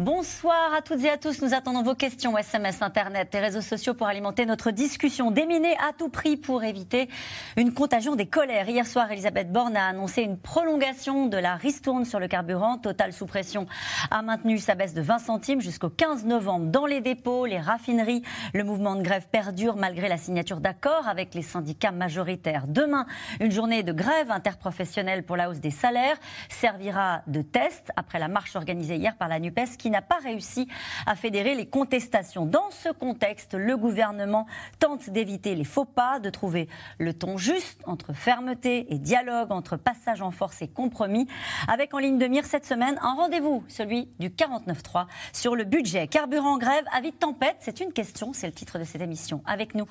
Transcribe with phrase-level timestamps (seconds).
[0.00, 1.42] Bonsoir à toutes et à tous.
[1.42, 5.30] Nous attendons vos questions SMS, Internet et réseaux sociaux pour alimenter notre discussion.
[5.30, 7.10] Déminée à tout prix pour éviter
[7.58, 8.66] une contagion des colères.
[8.66, 12.78] Hier soir, Elisabeth Borne a annoncé une prolongation de la ristourne sur le carburant.
[12.78, 13.66] Total sous pression
[14.10, 16.70] a maintenu sa baisse de 20 centimes jusqu'au 15 novembre.
[16.70, 18.22] Dans les dépôts, les raffineries,
[18.54, 22.64] le mouvement de grève perdure malgré la signature d'accords avec les syndicats majoritaires.
[22.66, 23.04] Demain,
[23.38, 26.16] une journée de grève interprofessionnelle pour la hausse des salaires
[26.48, 30.68] servira de test après la marche organisée hier par la NUPES qui n'a pas réussi
[31.06, 32.46] à fédérer les contestations.
[32.46, 34.46] Dans ce contexte, le gouvernement
[34.78, 36.68] tente d'éviter les faux pas, de trouver
[36.98, 41.26] le ton juste entre fermeté et dialogue, entre passage en force et compromis,
[41.68, 46.06] avec en ligne de mire cette semaine un rendez-vous, celui du 49.3 sur le budget.
[46.08, 49.42] Carburant grève, avis de tempête, c'est une question, c'est le titre de cette émission.
[49.46, 49.86] Avec nous,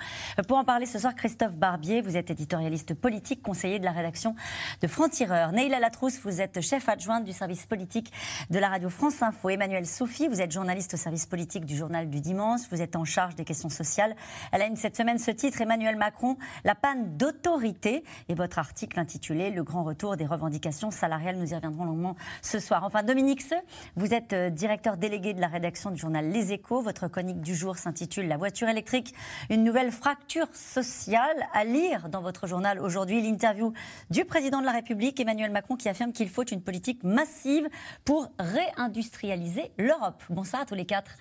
[0.48, 4.36] pour en parler ce soir, Christophe Barbier, vous êtes éditorialiste politique, conseiller de la rédaction
[4.82, 5.52] de Franc-Tireur.
[5.52, 8.12] Neila Latrousse, vous êtes chef adjointe du service politique
[8.50, 9.50] de la radio France Info.
[9.50, 13.04] Emmanuel Sophie, vous êtes journaliste au service politique du journal du dimanche, vous êtes en
[13.04, 14.16] charge des questions sociales.
[14.52, 19.00] Elle a une cette semaine ce titre, Emmanuel Macron, la panne d'autorité, et votre article
[19.00, 21.38] intitulé Le grand retour des revendications salariales.
[21.38, 22.84] Nous y reviendrons longuement ce soir.
[22.84, 23.60] Enfin, Dominique Seux,
[23.96, 26.82] vous êtes euh, directeur délégué de la rédaction du journal Les Échos.
[26.82, 29.14] Votre chronique du jour s'intitule La voiture électrique,
[29.50, 33.22] une nouvelle fracture sociale à lire dans votre journal aujourd'hui.
[33.22, 33.74] L'interview
[34.10, 37.68] du président de la République, Emmanuel Macron, qui affirme qu'il faut une politique massive
[38.06, 40.22] pour réindustrialiser l'Europe.
[40.30, 41.12] Bonsoir à tous les quatre.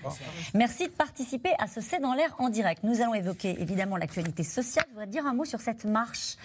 [0.54, 2.82] Merci de participer à ce C'est dans l'air en direct.
[2.84, 4.84] Nous allons évoquer évidemment l'actualité sociale.
[4.88, 6.36] Je voudrais dire un mot sur cette marche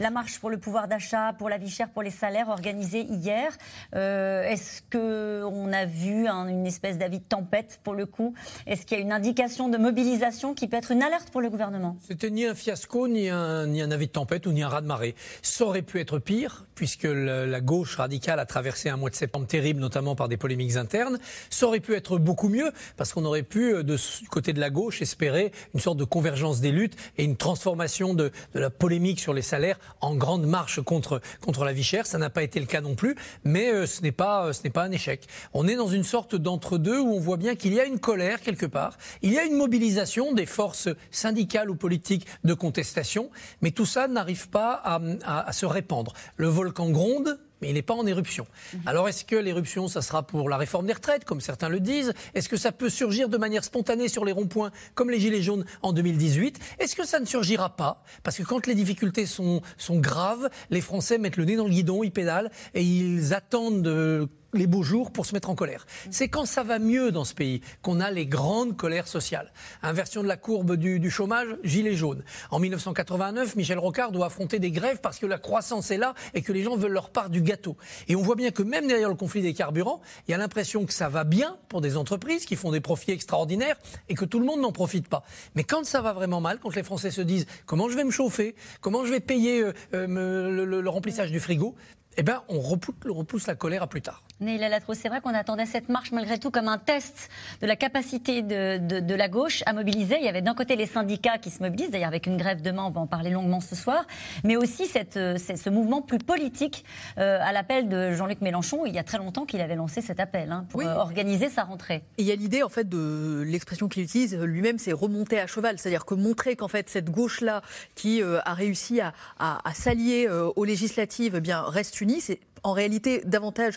[0.00, 3.52] la marche pour le pouvoir d'achat, pour la vie chère, pour les salaires organisée hier.
[3.94, 8.34] Euh, Est-ce qu'on a vu une espèce d'avis de tempête pour le coup?
[8.66, 11.50] Est-ce qu'il y a une indication de mobilisation qui peut être une alerte pour le
[11.50, 11.96] gouvernement?
[12.06, 15.14] C'était ni un fiasco, ni un, avis de tempête ou ni un raz-de-marée.
[15.42, 19.46] Ça aurait pu être pire, puisque la gauche radicale a traversé un mois de septembre
[19.46, 21.18] terrible, notamment par des polémiques internes.
[21.50, 24.70] Ça aurait pu être beaucoup mieux, parce qu'on aurait pu, euh, du côté de la
[24.70, 29.32] gauche, espérer une sorte de convergence des luttes et une transformation de la polémique sur
[29.32, 32.06] les salaires en grande marche contre, contre la vie chère.
[32.06, 34.84] Ça n'a pas été le cas non plus, mais euh, ce n'est pas, euh, pas
[34.84, 35.26] un échec.
[35.54, 38.40] On est dans une sorte d'entre-deux où on voit bien qu'il y a une colère
[38.40, 43.30] quelque part, il y a une mobilisation des forces syndicales ou politiques de contestation,
[43.62, 46.12] mais tout ça n'arrive pas à, à se répandre.
[46.36, 48.46] Le volcan gronde, mais il n'est pas en éruption.
[48.84, 52.12] Alors est-ce que l'éruption, ça sera pour la réforme des retraites, comme certains le disent?
[52.34, 55.64] Est-ce que ça peut surgir de manière spontanée sur les ronds-points, comme les Gilets jaunes
[55.82, 58.02] en 2018 Est-ce que ça ne surgira pas?
[58.22, 61.70] Parce que quand les difficultés sont, sont graves, les Français mettent le nez dans le
[61.70, 65.86] guidon, ils pédalent, et ils attendent de les beaux jours pour se mettre en colère.
[66.10, 69.52] C'est quand ça va mieux dans ce pays qu'on a les grandes colères sociales.
[69.82, 72.22] Inversion de la courbe du, chômage, gilet jaune.
[72.50, 76.42] En 1989, Michel Rocard doit affronter des grèves parce que la croissance est là et
[76.42, 77.76] que les gens veulent leur part du gâteau.
[78.08, 80.84] Et on voit bien que même derrière le conflit des carburants, il y a l'impression
[80.86, 83.76] que ça va bien pour des entreprises qui font des profits extraordinaires
[84.08, 85.22] et que tout le monde n'en profite pas.
[85.54, 88.10] Mais quand ça va vraiment mal, quand les Français se disent comment je vais me
[88.10, 91.74] chauffer, comment je vais payer euh, euh, le, remplissage du frigo,
[92.16, 94.22] eh ben, on repousse, la colère à plus tard.
[94.38, 97.30] Neila Latrousse, c'est vrai qu'on attendait cette marche malgré tout comme un test
[97.62, 100.16] de la capacité de, de, de la gauche à mobiliser.
[100.18, 102.84] Il y avait d'un côté les syndicats qui se mobilisent, d'ailleurs avec une grève demain,
[102.84, 104.06] on va en parler longuement ce soir,
[104.44, 106.84] mais aussi cette, cette, ce mouvement plus politique
[107.16, 108.84] euh, à l'appel de Jean-Luc Mélenchon.
[108.84, 110.86] Il y a très longtemps qu'il avait lancé cet appel hein, pour oui.
[110.86, 112.04] euh, organiser sa rentrée.
[112.18, 115.46] Et il y a l'idée en fait de l'expression qu'il utilise lui-même, c'est remonter à
[115.46, 117.62] cheval, c'est-à-dire que montrer qu'en fait cette gauche-là
[117.94, 122.20] qui euh, a réussi à, à, à s'allier euh, aux législatives, eh bien reste unie
[122.20, 123.74] c'est en réalité davantage,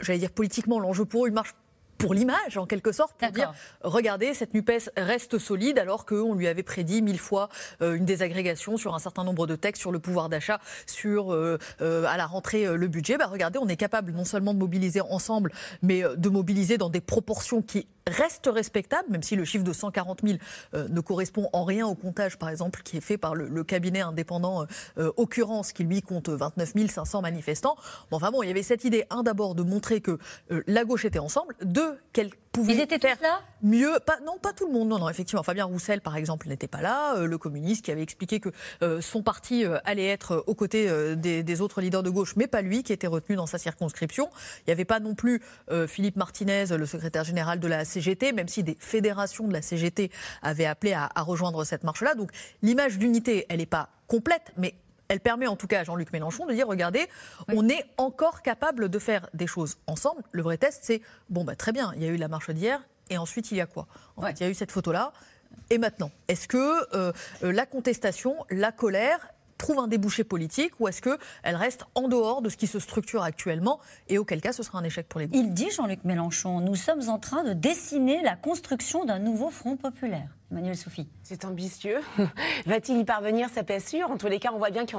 [0.00, 1.54] j'allais dire politiquement, l'enjeu pour eux, une marche
[1.98, 3.52] pour l'image, en quelque sorte, pour dire
[3.82, 7.48] regardez, cette NUPES reste solide alors qu'on lui avait prédit mille fois
[7.80, 11.58] euh, une désagrégation sur un certain nombre de textes, sur le pouvoir d'achat, sur euh,
[11.80, 13.16] euh, à la rentrée le budget.
[13.16, 15.52] Bah, regardez, on est capable non seulement de mobiliser ensemble,
[15.82, 20.20] mais de mobiliser dans des proportions qui reste respectable, même si le chiffre de 140
[20.22, 20.38] 000
[20.74, 24.00] euh, ne correspond en rien au comptage, par exemple, qui est fait par le, cabinet
[24.00, 24.66] indépendant
[24.98, 27.76] euh, Occurrence, qui lui compte 29 500 manifestants.
[28.10, 30.18] Bon, enfin bon, il y avait cette idée, un, d'abord, de montrer que
[30.50, 33.98] euh, la gauche était ensemble, deux, qu'elle pouvait Ils étaient faire là mieux.
[34.04, 34.88] Pas, non, pas tout le monde.
[34.88, 35.42] Non, non, effectivement.
[35.42, 37.24] Fabien Roussel, par exemple, n'était pas là.
[37.24, 38.50] le communiste qui avait expliqué que
[39.00, 42.82] son parti allait être aux côtés des, des, autres leaders de gauche, mais pas lui,
[42.82, 44.28] qui était retenu dans sa circonscription.
[44.60, 45.42] Il n'y avait pas non plus
[45.88, 50.10] Philippe Martinez, le secrétaire général de la CGT, même si des fédérations de la CGT
[50.42, 52.14] avaient appelé à, à rejoindre cette marche-là.
[52.14, 52.30] Donc
[52.62, 54.74] l'image d'unité, elle n'est pas complète, mais
[55.08, 57.06] elle permet en tout cas à Jean-Luc Mélenchon de dire regardez,
[57.48, 60.22] on est encore capable de faire des choses ensemble.
[60.32, 62.82] Le vrai test, c'est bon, bah, très bien, il y a eu la marche d'hier,
[63.10, 63.86] et ensuite il y a quoi?
[64.16, 65.12] En fait, il y a eu cette photo-là.
[65.70, 71.00] Et maintenant, est-ce que euh, la contestation, la colère, trouve un débouché politique ou est-ce
[71.00, 74.78] qu'elle reste en dehors de ce qui se structure actuellement et auquel cas ce sera
[74.78, 78.36] un échec pour les Il dit, Jean-Luc Mélenchon, nous sommes en train de dessiner la
[78.36, 80.35] construction d'un nouveau front populaire.
[80.52, 81.08] Emmanuel Soufi.
[81.24, 82.00] C'est ambitieux.
[82.66, 84.08] Va-t-il y parvenir Ça pas sûr.
[84.10, 84.98] En tous les cas, on voit bien qu'il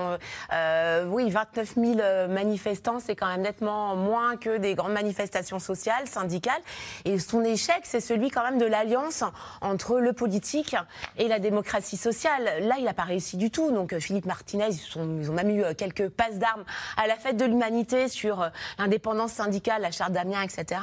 [0.53, 5.59] euh, oui, 29 000 euh, manifestants, c'est quand même nettement moins que des grandes manifestations
[5.59, 6.61] sociales, syndicales.
[7.05, 9.23] Et son échec, c'est celui quand même de l'alliance
[9.61, 10.75] entre le politique
[11.17, 12.43] et la démocratie sociale.
[12.63, 13.71] Là, il n'a pas réussi du tout.
[13.71, 16.65] Donc, euh, Philippe Martinez, ils, ont même eu quelques passes d'armes
[16.97, 18.49] à la fête de l'humanité sur
[18.79, 20.81] l'indépendance syndicale, la charte d'Amiens, etc.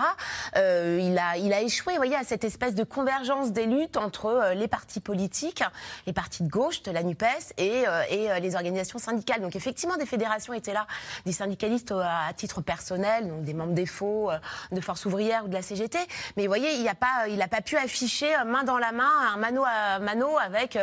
[0.56, 5.00] il, a, a échoué, voyez, à cette espèce de convergence des luttes entre les partis
[5.00, 5.62] politiques,
[6.06, 9.40] les partis de gauche, de la NUPES et, euh, et euh, les organisations syndicales.
[9.40, 10.86] Donc effectivement, des fédérations étaient là,
[11.26, 14.38] des syndicalistes à titre personnel, donc des membres des euh,
[14.72, 15.98] de Force ouvrière ou de la CGT.
[16.36, 19.98] Mais vous voyez, il n'a pas pu afficher main dans la main un mano à
[19.98, 20.78] mano avec,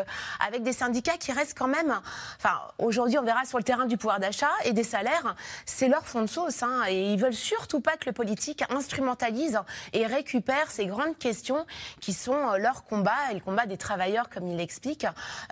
[0.46, 2.00] avec des syndicats qui restent quand même.
[2.38, 5.36] Enfin, aujourd'hui, on verra sur le terrain du pouvoir d'achat et des salaires,
[5.66, 6.64] c'est leur fond de sauce.
[6.64, 9.60] Hein, et ils veulent surtout pas que le politique instrumentalise
[9.94, 11.66] et récupère ces grandes questions
[12.00, 15.06] qui sont leur combat et le combat des travailleurs, comme il l'explique,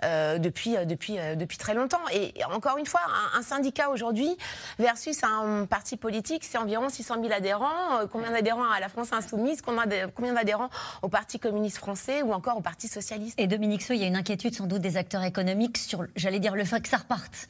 [0.04, 2.00] euh, depuis, euh, euh, depuis très longtemps.
[2.12, 3.00] Et encore une fois,
[3.34, 4.36] un, syndicat aujourd'hui
[4.78, 8.06] versus un parti politique, c'est environ 600 000 adhérents.
[8.12, 10.68] combien d'adhérents à la France insoumise Combien d'adhérents
[11.02, 13.40] au Parti communiste français ou encore au Parti socialiste?
[13.40, 16.38] Et Dominique Sceaux, il y a une inquiétude sans doute des acteurs économiques sur, j'allais
[16.38, 17.48] dire, le fait que ça reparte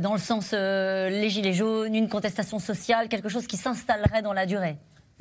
[0.00, 4.46] dans le sens les gilets jaunes, une contestation sociale, quelque chose qui s'installerait dans la
[4.46, 4.76] durée.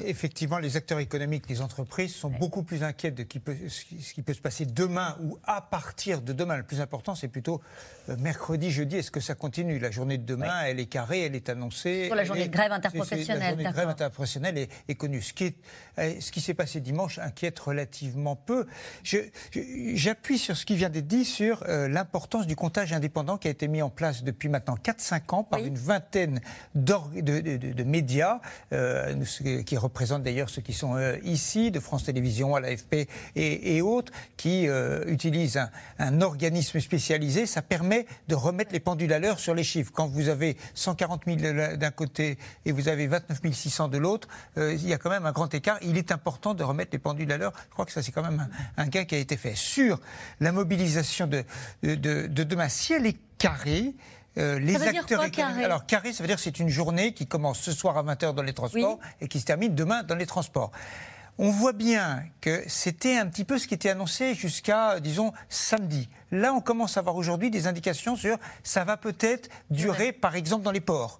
[0.05, 4.41] Effectivement, les acteurs économiques, les entreprises sont beaucoup plus inquiètes de ce qui peut se
[4.41, 6.57] passer demain ou à partir de demain.
[6.57, 7.61] Le plus important, c'est plutôt
[8.09, 8.97] euh, mercredi, jeudi.
[8.97, 9.79] Est-ce que ça continue?
[9.79, 12.05] La journée de demain, elle est carrée, elle est annoncée.
[12.05, 13.39] Sur la journée de grève interprofessionnelle.
[13.39, 15.21] La journée de grève interprofessionnelle est, est connue.
[15.21, 15.55] Ce qui,
[15.99, 18.65] euh, ce qui s'est passé dimanche inquiète relativement peu.
[19.03, 23.51] J'appuie sur ce qui vient d'être dit sur euh, l'importance du comptage indépendant qui a
[23.51, 26.41] été mis en place depuis maintenant 4-5 ans par une vingtaine
[26.75, 28.39] de, de, de, médias
[29.65, 34.13] qui représente d'ailleurs ceux qui sont euh, ici, de France Télévisions, à l'AFP et, autres,
[34.37, 35.61] qui euh, utilisent
[35.99, 37.45] un, organisme spécialisé.
[37.45, 39.91] Ça permet de remettre les pendules à l'heure sur les chiffres.
[39.93, 44.73] Quand vous avez 140 000 d'un côté et vous avez 29 600 de l'autre, euh,
[44.73, 45.77] il y a quand même un grand écart.
[45.81, 47.53] Il est important de remettre les pendules à l'heure.
[47.67, 48.47] Je crois que ça, c'est quand même
[48.77, 49.55] un, gain qui a été fait.
[49.55, 49.99] Sur
[50.39, 51.43] la mobilisation de
[51.83, 53.93] demain, si elle est carrée,
[54.37, 56.59] euh, les ça veut acteurs dire quoi, carré Alors carré, ça veut dire que c'est
[56.59, 59.75] une journée qui commence ce soir à 20h dans les transports et qui se termine
[59.75, 60.71] demain dans les transports.
[61.37, 66.09] On voit bien que c'était un petit peu ce qui était annoncé jusqu'à, disons, samedi.
[66.31, 70.63] Là, on commence à avoir aujourd'hui des indications sur ça va peut-être durer, par exemple,
[70.63, 71.19] dans les ports.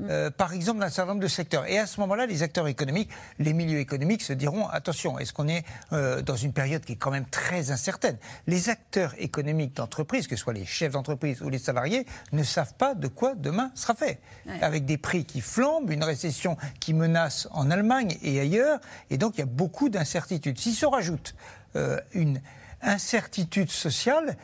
[0.00, 1.66] Euh, par exemple, dans un certain nombre de secteurs.
[1.66, 5.48] Et à ce moment-là, les acteurs économiques, les milieux économiques se diront attention, est-ce qu'on
[5.48, 8.16] est, euh, dans une période qui est quand même très incertaine?
[8.46, 12.74] Les acteurs économiques d'entreprise, que ce soit les chefs d'entreprise ou les salariés, ne savent
[12.74, 14.20] pas de quoi demain sera fait.
[14.60, 18.80] Avec des prix qui flambent, une récession qui menace en Allemagne et ailleurs,
[19.10, 20.58] et donc il y a beaucoup d'incertitudes.
[20.58, 21.34] S'il se rajoute
[21.76, 22.40] euh, une
[22.82, 24.36] incertitude sociale,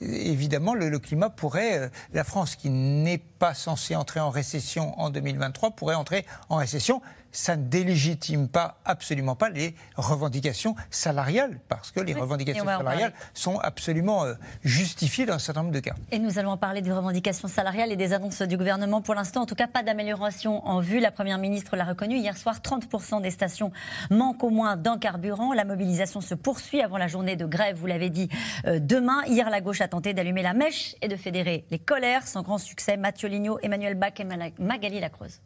[0.00, 5.10] évidemment, le, climat pourrait, euh, la France qui n'est pas censée entrer en récession en
[5.10, 7.00] 2023, pourrait entrer en récession
[7.30, 13.58] ça ne délégitime pas, absolument pas, les revendications salariales, parce que les revendications salariales sont
[13.58, 15.94] absolument euh, justifiées dans un certain nombre de cas.
[16.10, 19.02] Et nous allons en parler des revendications salariales et des annonces du gouvernement.
[19.02, 21.00] Pour l'instant, en tout cas, pas d'amélioration en vue.
[21.00, 23.72] La Première ministre l'a reconnu hier soir, 30% des stations
[24.10, 25.52] manquent au moins d'un carburant.
[25.52, 28.28] La mobilisation se poursuit avant la journée de grève, vous l'avez dit,
[28.66, 29.22] euh, demain.
[29.26, 32.26] Hier, la gauche a tenté d'allumer la mèche et de fédérer les colères.
[32.26, 34.24] Sans grand succès, Mathieu Lignot, Emmanuel Bach et
[34.58, 35.40] Magali Lacreuse.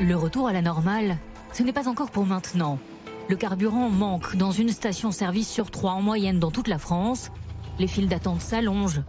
[0.00, 1.18] Le retour à la normale,
[1.52, 2.78] ce n'est pas encore pour maintenant.
[3.28, 7.30] Le carburant manque dans une station-service sur trois en moyenne dans toute la France.
[7.78, 9.02] Les files d'attente s'allongent.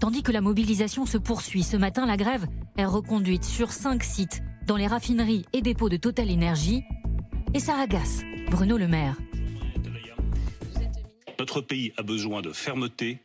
[0.00, 4.42] Tandis que la mobilisation se poursuit, ce matin, la grève est reconduite sur cinq sites
[4.66, 6.84] dans les raffineries et dépôts de Total Énergie.
[7.54, 9.16] Et ça agace Bruno Le Maire.
[11.38, 13.18] Notre pays a besoin de fermeté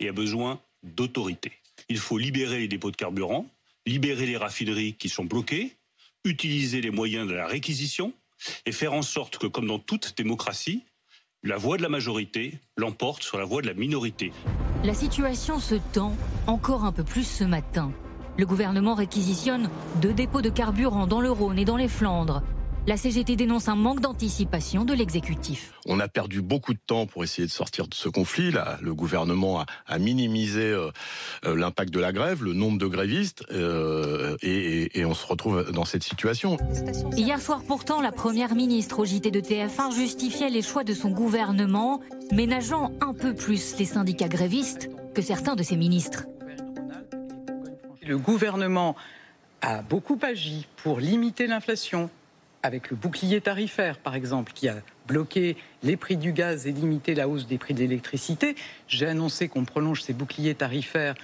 [0.00, 1.52] et a besoin d'autorité.
[1.88, 3.46] Il faut libérer les dépôts de carburant,
[3.86, 5.76] libérer les raffineries qui sont bloquées,
[6.24, 8.12] utiliser les moyens de la réquisition
[8.66, 10.84] et faire en sorte que, comme dans toute démocratie,
[11.42, 14.32] la voix de la majorité l'emporte sur la voix de la minorité.
[14.84, 17.92] La situation se tend encore un peu plus ce matin.
[18.36, 22.42] Le gouvernement réquisitionne deux dépôts de carburant dans le Rhône et dans les Flandres.
[22.88, 25.74] La CGT dénonce un manque d'anticipation de l'exécutif.
[25.84, 28.50] On a perdu beaucoup de temps pour essayer de sortir de ce conflit.
[28.50, 30.90] Là, le gouvernement a, minimisé euh,
[31.44, 35.84] euh, l'impact de la grève, le nombre de grévistes, euh, et, on se retrouve dans
[35.84, 36.56] cette situation.
[37.14, 41.10] Hier soir, pourtant, la première ministre au JT de TF1 justifiait les choix de son
[41.10, 42.00] gouvernement,
[42.32, 46.24] ménageant un peu plus les syndicats grévistes que certains de ses ministres.
[48.00, 48.96] Le gouvernement
[49.60, 52.08] a beaucoup agi pour limiter l'inflation,
[52.62, 57.14] avec le bouclier tarifaire, par exemple, qui a bloqué les prix du gaz et limité
[57.14, 58.56] la hausse des prix de l'électricité.
[58.88, 61.14] J'ai annoncé qu'on prolonge ces boucliers tarifaires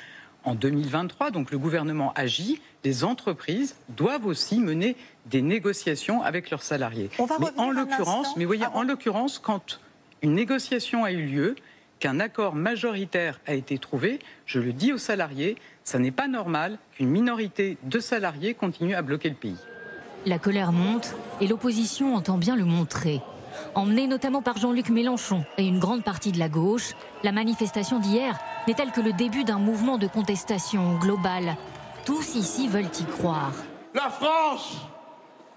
[0.44, 1.30] en 2023.
[1.30, 2.60] Donc le gouvernement agit.
[2.84, 7.10] Les entreprises doivent aussi mener des négociations avec leurs salariés.
[7.18, 9.80] mais en l'occurrence, mais voyez, en l'occurrence, quand
[10.22, 11.56] une négociation a eu lieu,
[11.98, 16.78] qu'un accord majoritaire a été trouvé, je le dis aux salariés, ça n'est pas normal
[16.92, 19.56] qu'une minorité de salariés continue à bloquer le pays.
[20.26, 23.20] La colère monte et l'opposition entend bien le montrer.
[23.74, 28.38] Emmenée notamment par Jean-Luc Mélenchon et une grande partie de la gauche, la manifestation d'hier
[28.66, 31.56] n'est-elle que le début d'un mouvement de contestation globale
[32.06, 33.52] Tous ici veulent y croire.
[33.92, 34.78] La France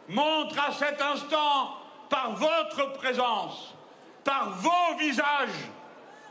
[0.10, 1.70] montre à cet instant,
[2.10, 3.74] par votre présence,
[4.26, 5.70] par vos visages,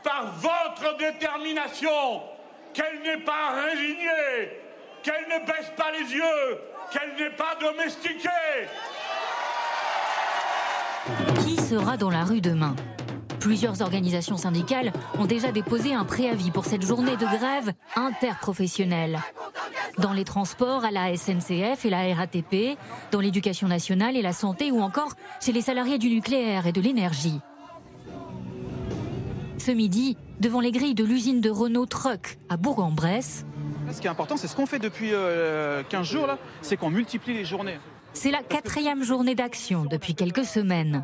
[0.03, 2.21] par votre détermination,
[2.73, 4.61] qu'elle n'est pas résignée,
[5.01, 6.59] qu'elle ne baisse pas les yeux,
[6.91, 8.29] qu'elle n'est pas domestiquée.
[11.43, 12.75] Qui sera dans la rue demain?
[13.39, 19.19] Plusieurs organisations syndicales ont déjà déposé un préavis pour cette journée de grève interprofessionnelle.
[19.99, 22.77] Dans les transports, à la SNCF et la RATP,
[23.11, 26.81] dans l'éducation nationale et la santé ou encore chez les salariés du nucléaire et de
[26.81, 27.39] l'énergie.
[29.57, 33.45] Ce midi, devant les grilles de l'usine de Renault Truck à Bourg-en-Bresse,
[33.91, 36.89] ce qui est important, c'est ce qu'on fait depuis 15 euh, jours, là, c'est qu'on
[36.89, 37.79] multiplie les journées.
[38.13, 41.03] C'est la quatrième journée d'action depuis quelques semaines.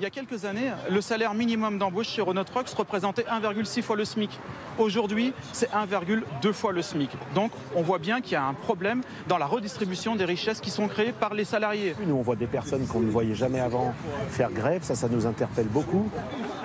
[0.00, 3.94] Il y a quelques années, le salaire minimum d'embauche chez Renault Trucks représentait 1,6 fois
[3.94, 4.30] le SMIC.
[4.78, 7.10] Aujourd'hui, c'est 1,2 fois le SMIC.
[7.34, 10.70] Donc, on voit bien qu'il y a un problème dans la redistribution des richesses qui
[10.70, 11.94] sont créées par les salariés.
[12.04, 13.94] Nous, on voit des personnes qu'on ne voyait jamais avant
[14.30, 14.82] faire grève.
[14.82, 16.10] Ça, ça nous interpelle beaucoup.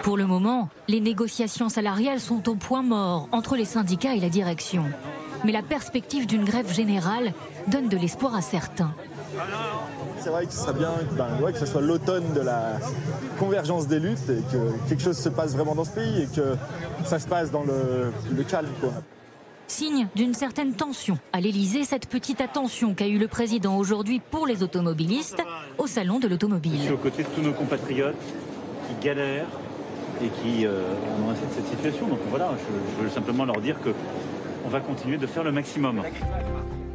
[0.01, 4.29] Pour le moment, les négociations salariales sont au point mort entre les syndicats et la
[4.29, 4.85] direction
[5.43, 7.33] mais la perspective d'une grève générale
[7.67, 8.93] donne de l'espoir à certains.
[10.19, 12.79] C'est vrai que ce serait bien ben, que ce soit l'automne de la
[13.39, 16.55] convergence des luttes et que quelque chose se passe vraiment dans ce pays et que
[17.05, 18.67] ça se passe dans le, calme.
[19.67, 24.47] Signe d'une certaine tension à l'Elysée, cette petite attention qu'a eu le président aujourd'hui pour
[24.47, 25.41] les automobilistes
[25.77, 26.77] au salon de l'automobile.
[26.77, 28.15] Je suis aux côtés de tous nos compatriotes
[28.87, 29.47] qui galèrent
[30.23, 30.81] et qui euh,
[31.25, 32.07] ont assez de cette situation.
[32.07, 32.51] Donc voilà,
[32.97, 33.89] je veux simplement leur dire que
[34.67, 36.03] on va continuer de faire le maximum.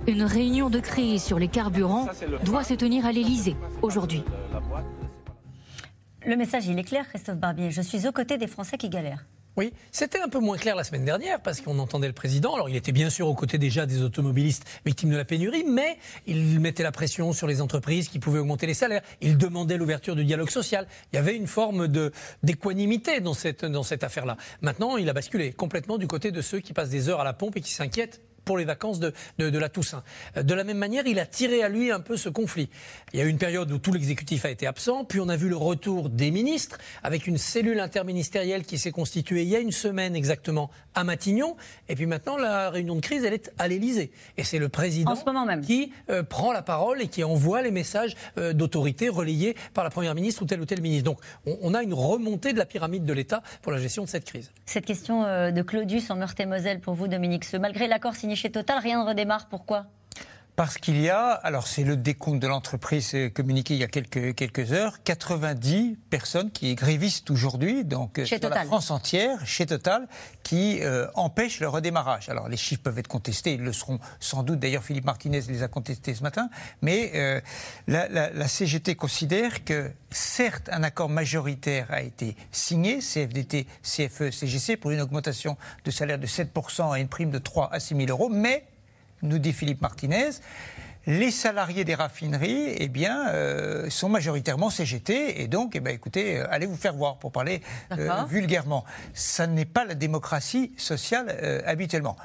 [0.06, 2.06] Une réunion de crise sur les carburants
[2.44, 4.22] doit se tenir à l'Elysée aujourd'hui.
[6.26, 7.70] Le message, il est clair, Christophe Barbier.
[7.70, 9.24] Je suis aux côtés des Français qui galèrent.
[9.58, 12.54] Oui, c'était un peu moins clair la semaine dernière parce qu'on entendait le président.
[12.54, 15.98] Alors il était bien sûr aux côtés déjà des automobilistes victimes de la pénurie, mais
[16.26, 19.02] il mettait la pression sur les entreprises qui pouvaient augmenter les salaires.
[19.20, 20.86] Il demandait l'ouverture du dialogue social.
[21.12, 21.86] Il y avait une forme
[22.42, 24.38] d'équanimité dans cette dans cette affaire-là.
[24.62, 27.34] Maintenant, il a basculé complètement du côté de ceux qui passent des heures à la
[27.34, 30.02] pompe et qui s'inquiètent pour les vacances de, de, la Toussaint.
[30.36, 32.68] De la même manière, il a tiré à lui un peu ce conflit.
[33.12, 35.36] Il y a eu une période où tout l'exécutif a été absent, puis on a
[35.36, 39.60] vu le retour des ministres avec une cellule interministérielle qui s'est constituée il y a
[39.60, 41.56] une semaine exactement à Matignon,
[41.88, 44.12] et puis maintenant la réunion de crise, elle est à l'Élysée.
[44.36, 45.14] Et c'est le président
[45.64, 49.90] qui euh, prend la parole et qui envoie les messages euh, d'autorité relayés par la
[49.90, 51.04] Première ministre ou tel ou tel ministre.
[51.04, 54.24] Donc on, a une remontée de la pyramide de l'État pour la gestion de cette
[54.24, 54.50] crise.
[54.66, 58.78] Cette question euh, de Claudius en Meurthe-et-Moselle pour vous, Dominique, malgré l'accord signé chez Total,
[58.78, 59.48] rien ne redémarre.
[59.48, 59.86] Pourquoi?
[60.62, 64.32] Parce qu'il y a, alors c'est le décompte de l'entreprise communiqué il y a quelques,
[64.36, 70.06] quelques heures, 90 personnes qui grévistent aujourd'hui, donc chez sur la France entière, chez Total,
[70.44, 72.28] qui euh, empêchent le redémarrage.
[72.28, 75.64] Alors les chiffres peuvent être contestés, ils le seront sans doute, d'ailleurs Philippe Martinez les
[75.64, 76.48] a contestés ce matin,
[76.80, 77.40] mais euh,
[77.88, 84.76] la, la, CGT considère que certes un accord majoritaire a été signé, CFDT, CFE, CGC,
[84.76, 88.10] pour une augmentation de salaire de 7% et une prime de 3 à 6 000
[88.10, 88.64] euros, mais
[89.22, 90.30] nous dit Philippe Martinez,
[91.06, 96.38] les salariés des raffineries eh bien, euh, sont majoritairement CGT et donc, eh bien, écoutez,
[96.38, 97.60] euh, allez vous faire voir pour parler
[97.92, 98.84] euh, vulgairement.
[99.14, 102.16] Ça n'est pas la démocratie sociale habituellement.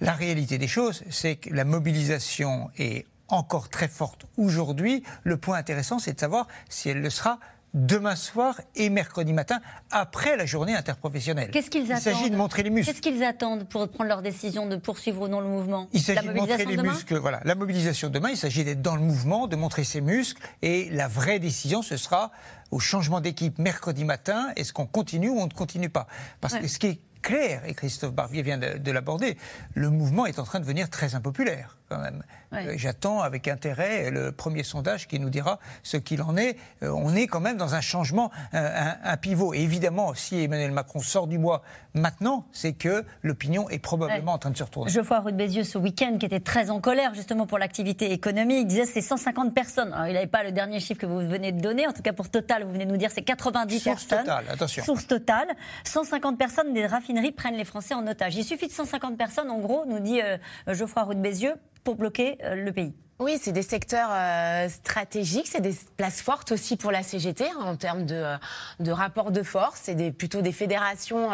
[0.00, 5.02] La réalité des choses, c'est que la mobilisation est encore très forte aujourd'hui.
[5.24, 7.38] Le point intéressant, c'est de savoir si elle le sera
[7.74, 9.60] demain soir et mercredi matin,
[9.90, 11.50] après la journée interprofessionnelle.
[11.50, 12.90] Qu'est-ce qu'ils attendent Il s'agit de montrer les muscles.
[12.92, 15.88] Qu'est-ce qu'ils attendent pour prendre leur décision de poursuivre ou non le mouvement?
[15.92, 16.92] Il s'agit de montrer les demain?
[16.92, 17.16] muscles.
[17.16, 20.42] Voilà, la mobilisation demain, il s'agit d'être dans le mouvement, de montrer ses muscles.
[20.60, 22.30] Et la vraie décision, ce sera
[22.70, 24.48] au changement d'équipe mercredi matin.
[24.56, 26.06] Est-ce qu'on continue ou on ne continue pas?
[26.40, 29.38] Parce que ce qui est clair, et Christophe Barbier vient de, de l'aborder,
[29.74, 32.22] le mouvement est en train de devenir très impopulaire quand même.
[32.52, 32.68] Ouais.
[32.68, 36.56] Euh, J'attends avec intérêt le premier sondage qui nous dira ce qu'il en est.
[36.82, 39.54] Euh, on est quand même dans un changement, un, un- pivot.
[39.54, 41.62] Et évidemment, si Emmanuel Macron sort du bois
[41.94, 44.34] maintenant, c'est que l'opinion est probablement Ouais.
[44.34, 44.90] en train de se retourner.
[44.90, 48.66] Geoffroy Roux de Bézieux ce week-end qui était très en colère justement pour l'activité économique
[48.66, 49.92] disait c'est 150 personnes.
[49.92, 51.86] Alors il n'avait pas le dernier chiffre que vous venez de donner.
[51.86, 54.26] En tout cas pour Total, vous venez de nous dire c'est 90 Source personnes.
[54.26, 54.84] Total, attention.
[54.84, 55.46] Source Total.
[55.84, 58.36] 150 personnes des raffineries prennent les Français en otage.
[58.36, 60.36] Il suffit de 150 personnes en gros, nous dit euh,
[60.68, 62.94] Geoffroy Roux de Bézieux, pour bloquer euh, le pays.
[63.22, 67.62] Oui, c'est des secteurs euh, stratégiques, c'est des places fortes aussi pour la CGT hein,
[67.66, 68.36] en termes de, euh,
[68.80, 69.82] de rapport de force.
[69.84, 71.30] C'est plutôt des fédérations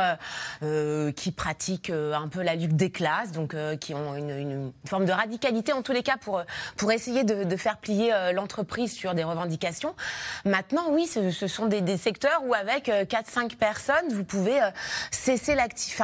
[0.63, 5.13] euh, qui pratiquent un peu la lutte des classes, donc qui ont une, forme de
[5.13, 6.43] radicalité en tous les cas pour,
[6.77, 9.95] pour essayer de, faire plier l'entreprise sur des revendications.
[10.45, 14.61] Maintenant, oui, ce, sont des, secteurs où avec euh, 4-5 personnes, vous pouvez
[15.11, 15.57] cesser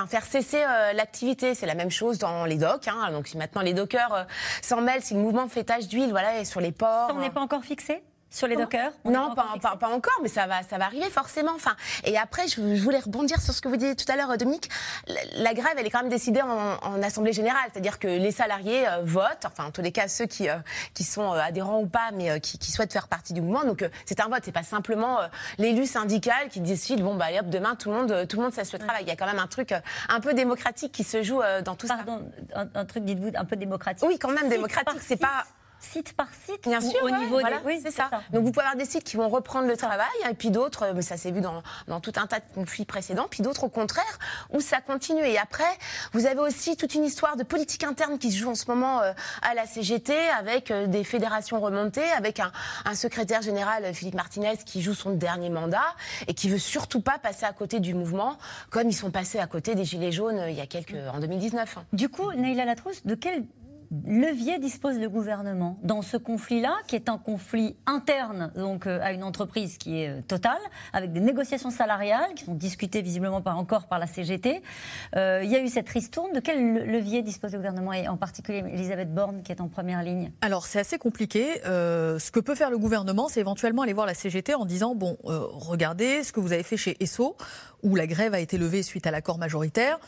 [0.09, 0.63] faire cesser
[0.95, 1.55] l'activité.
[1.55, 2.89] C'est la même chose dans les docks.
[2.89, 3.13] Hein.
[3.13, 4.27] Donc si maintenant les dockers
[4.63, 7.09] s'en mêlent, si le mouvement fait d'huile, voilà, et sur les ports.
[7.09, 8.91] Ça, on n'est pas encore fixé sur les dockers?
[9.05, 11.53] Non, pas pas, encore pas- pas encore, mais ça va, ça va arriver forcément.
[11.55, 14.37] Enfin, et après, je, je voulais rebondir sur ce que vous disiez tout à l'heure,
[14.37, 14.69] Dominique.
[15.07, 16.49] La, la grève, elle est quand même décidée en,
[16.83, 20.27] en assemblée générale, c'est-à-dire que les salariés euh, votent, enfin, en tous les cas, ceux
[20.27, 20.57] qui, euh,
[20.95, 23.63] qui sont euh, adhérents ou pas, mais qui, qui souhaitent faire partie du mouvement.
[23.63, 25.19] Donc, c'est un vote, c'est pas simplement
[25.59, 28.53] l'élu syndical qui décide, bon, bah, allez, hop, demain, tout le monde, tout le monde
[28.53, 29.03] cesse le travail.
[29.03, 29.73] Il y a quand même un truc
[30.09, 33.55] un peu démocratique qui se joue dans tout Pardon, un, un truc, dites-vous, un peu
[33.55, 34.01] démocratique.
[34.01, 34.09] ça.
[34.09, 35.01] Oui, quand même démocratique.
[35.03, 35.45] C'est pas.
[35.93, 37.67] Site par site Bien sûr, au ouais, niveau voilà, des...
[37.67, 38.11] Oui, c'est ça.
[38.33, 41.03] Donc vous pouvez avoir des sites qui vont reprendre le travail, et puis d'autres, mais
[41.03, 44.19] ça s'est vu dans, dans tout un tas de conflits précédents, puis d'autres au contraire,
[44.51, 45.25] où ça continue.
[45.25, 45.63] Et après,
[46.13, 49.03] vous avez aussi toute une histoire de politique interne qui se joue en ce moment
[49.03, 49.13] euh,
[49.43, 52.51] à la CGT, avec euh, des fédérations remontées, avec un,
[52.85, 55.95] un secrétaire général, euh, Philippe Martinez, qui joue son dernier mandat,
[56.27, 58.39] et qui veut surtout pas passer à côté du mouvement,
[58.71, 61.21] comme ils sont passés à côté des Gilets jaunes euh, il y a quelques, en
[61.21, 61.77] 2019.
[61.79, 61.85] hein.
[61.93, 63.45] Du coup, Neila Latrousse, de quel
[64.07, 69.13] levier dispose le gouvernement dans ce conflit-là, qui est un conflit interne donc euh, à
[69.13, 70.59] une entreprise qui est euh, totale,
[70.93, 74.63] avec des négociations salariales qui sont discutées visiblement pas encore par la CGT.
[75.17, 76.33] Euh, il y a eu cette ristourne.
[76.33, 79.69] De quel le- levier dispose le gouvernement et en particulier Elisabeth Borne qui est en
[79.69, 80.33] première ligne?
[80.41, 81.61] Alors c'est assez compliqué.
[81.65, 85.17] Ce que peut faire le gouvernement, c'est éventuellement aller voir la CGT en disant bon,
[85.25, 87.37] regardez ce que vous avez fait chez ESSO,
[87.83, 89.99] où la grève a été levée suite à l'accord majoritaire.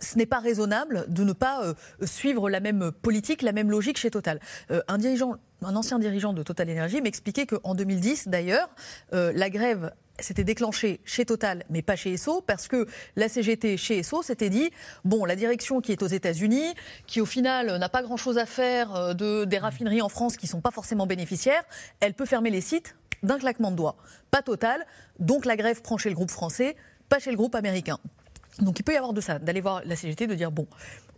[0.00, 3.98] Ce n'est pas raisonnable de ne pas euh, suivre la même politique, la même logique
[3.98, 4.40] chez Total.
[4.70, 8.68] Euh, un ancien dirigeant de Total Energy m'expliquait qu'en 2010, d'ailleurs,
[9.12, 13.76] euh, la grève s'était déclenchée chez Total, mais pas chez Esso, parce que la CGT
[13.76, 14.70] chez Esso s'était dit
[15.04, 16.74] bon, la direction qui est aux États-Unis,
[17.06, 20.60] qui au final n'a pas grand-chose à faire de, des raffineries en France qui sont
[20.60, 21.64] pas forcément bénéficiaires,
[22.00, 23.96] elle peut fermer les sites d'un claquement de doigts.
[24.30, 24.86] Pas Total,
[25.18, 26.76] donc la grève prend chez le groupe français,
[27.08, 27.98] pas chez le groupe américain.
[28.60, 30.66] Donc il peut y avoir de ça, d'aller voir la CGT, de dire bon,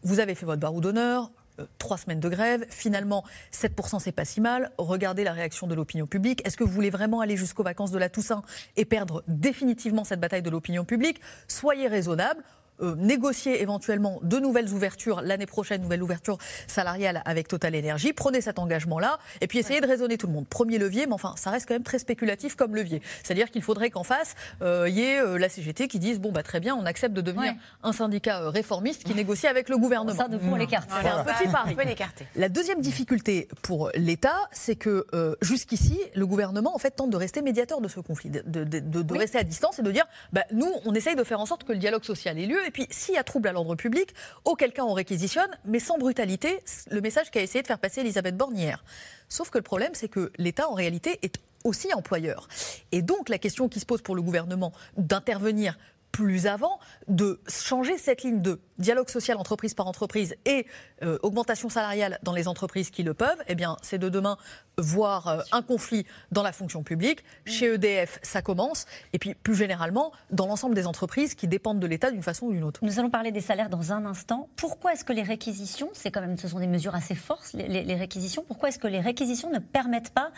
[0.03, 4.25] vous avez fait votre barreau d'honneur, euh, trois semaines de grève, finalement 7% c'est pas
[4.25, 7.63] si mal, regardez la réaction de l'opinion publique, est-ce que vous voulez vraiment aller jusqu'aux
[7.63, 8.43] vacances de la Toussaint
[8.77, 11.21] et perdre définitivement cette bataille de l'opinion publique?
[11.49, 12.43] Soyez raisonnable.
[12.83, 18.13] Euh, négocier éventuellement de nouvelles ouvertures l'année prochaine, nouvelle ouverture salariale avec Total Energy.
[18.13, 20.47] Prenez cet engagement-là et puis essayez de raisonner tout le monde.
[20.47, 23.03] Premier levier, mais enfin, ça reste quand même très spéculatif comme levier.
[23.23, 26.33] C'est-à-dire qu'il faudrait qu'en face, euh, il y ait euh, la CGT qui dise bon
[26.33, 27.57] bah très bien, on accepte de devenir Ouais.
[27.83, 30.17] un syndicat euh, réformiste qui négocie avec le gouvernement.
[30.17, 30.89] Ça, de on l'écarte.
[31.03, 31.73] C'est un petit pari.
[31.73, 32.27] On peut l'écarter.
[32.35, 37.17] La deuxième difficulté pour l'État, c'est que euh, jusqu'ici, le gouvernement en fait tente de
[37.17, 40.07] rester médiateur de ce conflit, de, de- de- de rester à distance et de dire,
[40.33, 42.59] bah, nous, on essaye de faire en sorte que le dialogue social ait lieu.
[42.67, 44.13] Et puis, s'il y a trouble à l'ordre public,
[44.45, 46.59] auquel cas on réquisitionne, mais sans brutalité,
[46.91, 48.85] le message qu'a essayé de faire passer Elisabeth Borne hier.
[49.29, 52.49] Sauf que le problème, c'est que l'État, en réalité, est aussi employeur.
[52.91, 55.79] Et donc, la question qui se pose pour le gouvernement d'intervenir
[56.13, 60.67] plus avant, de changer cette ligne de dialogue social entreprise par entreprise et
[61.03, 64.37] euh, augmentation salariale dans les entreprises qui le peuvent, eh bien, c'est de demain
[64.79, 67.23] voir euh, un conflit dans la fonction publique.
[67.45, 68.87] Chez EDF, ça commence.
[69.13, 72.53] Et puis, plus généralement, dans l'ensemble des entreprises qui dépendent de l'État d'une façon ou
[72.53, 72.81] d'une autre.
[72.83, 74.49] Nous allons parler des salaires dans un instant.
[74.57, 77.69] Pourquoi est-ce que les réquisitions, c'est quand même, ce sont des mesures assez fortes, les,
[77.69, 80.31] les- les réquisitions, pourquoi est-ce que les réquisitions ne permettent pas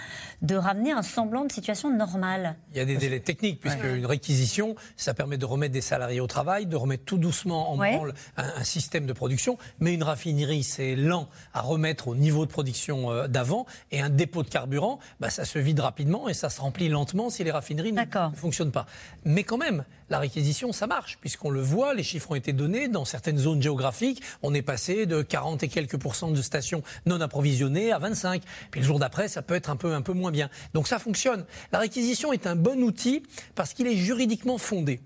[0.42, 2.56] de ramener un semblant de situation normale?
[2.72, 6.20] Il y a des délais techniques, puisque une réquisition, ça permet de remettre des salariés
[6.20, 7.96] au travail, de remettre tout doucement en Ouais.
[7.96, 9.58] branle un, un système de production.
[9.80, 13.66] Mais une raffinerie, c'est lent à remettre au niveau de production euh, d'avant.
[13.90, 17.30] Et un dépôts de carburant, bah, ça se vide rapidement et ça se remplit lentement
[17.30, 18.86] si les raffineries ne, ne fonctionnent pas.
[19.24, 22.88] Mais quand même, la réquisition, ça marche, puisqu'on le voit, les chiffres ont été donnés.
[22.88, 27.20] Dans certaines zones géographiques, on est passé de 40 et quelques pourcents de stations non
[27.20, 28.42] approvisionnées à 25.
[28.70, 30.50] Puis le jour d'après, ça peut être un peu, un peu moins bien.
[30.74, 31.44] Donc ça fonctionne.
[31.72, 33.22] La réquisition est un bon outil
[33.54, 35.00] parce qu'il est juridiquement fondé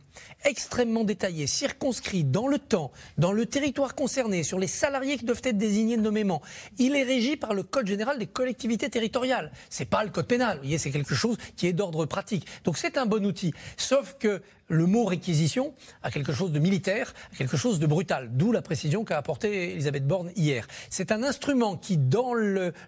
[0.45, 5.43] extrêmement détaillé, circonscrit dans le temps, dans le territoire concerné, sur les salariés qui doivent
[5.45, 6.43] être désignés nommément.
[6.79, 9.53] Il est régi par le Code général des collectivités territoriales.
[9.71, 10.61] C'est pas le Code pénal.
[10.63, 12.47] Vous c'est quelque chose qui est d'ordre pratique.
[12.65, 13.53] Donc c'est un bon outil.
[13.77, 18.31] Sauf que le mot réquisition a quelque chose de militaire, quelque chose de brutal.
[18.33, 20.67] D'où la précision qu'a apportée Elisabeth Borne hier.
[20.89, 22.33] C'est un instrument qui, dans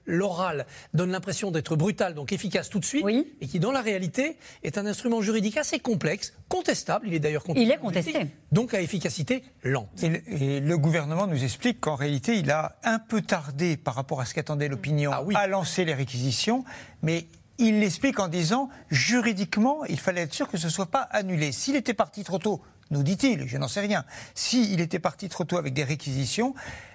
[0.07, 3.05] l'oral, donne l'impression d'être brutal, donc efficace tout de suite,
[3.41, 7.07] et qui, dans la réalité, est un instrument juridique assez complexe, contestable.
[7.07, 7.67] Il est d'ailleurs contesté.
[7.67, 8.27] Il est contesté.
[8.51, 10.03] Donc à efficacité lente.
[10.03, 14.25] Et le, gouvernement nous explique qu'en réalité, il a un peu tardé par rapport à
[14.25, 16.65] ce qu'attendait l'opinion ah à lancer les réquisitions,
[17.03, 17.27] mais
[17.59, 21.53] il l'explique en disant juridiquement, il fallait être sûr que ce ne soit pas annulé.
[21.53, 25.45] S'il était parti trop tôt, nous dit-il, je n'en sais rien, s'il était parti trop
[25.45, 26.55] tôt avec des réquisitions,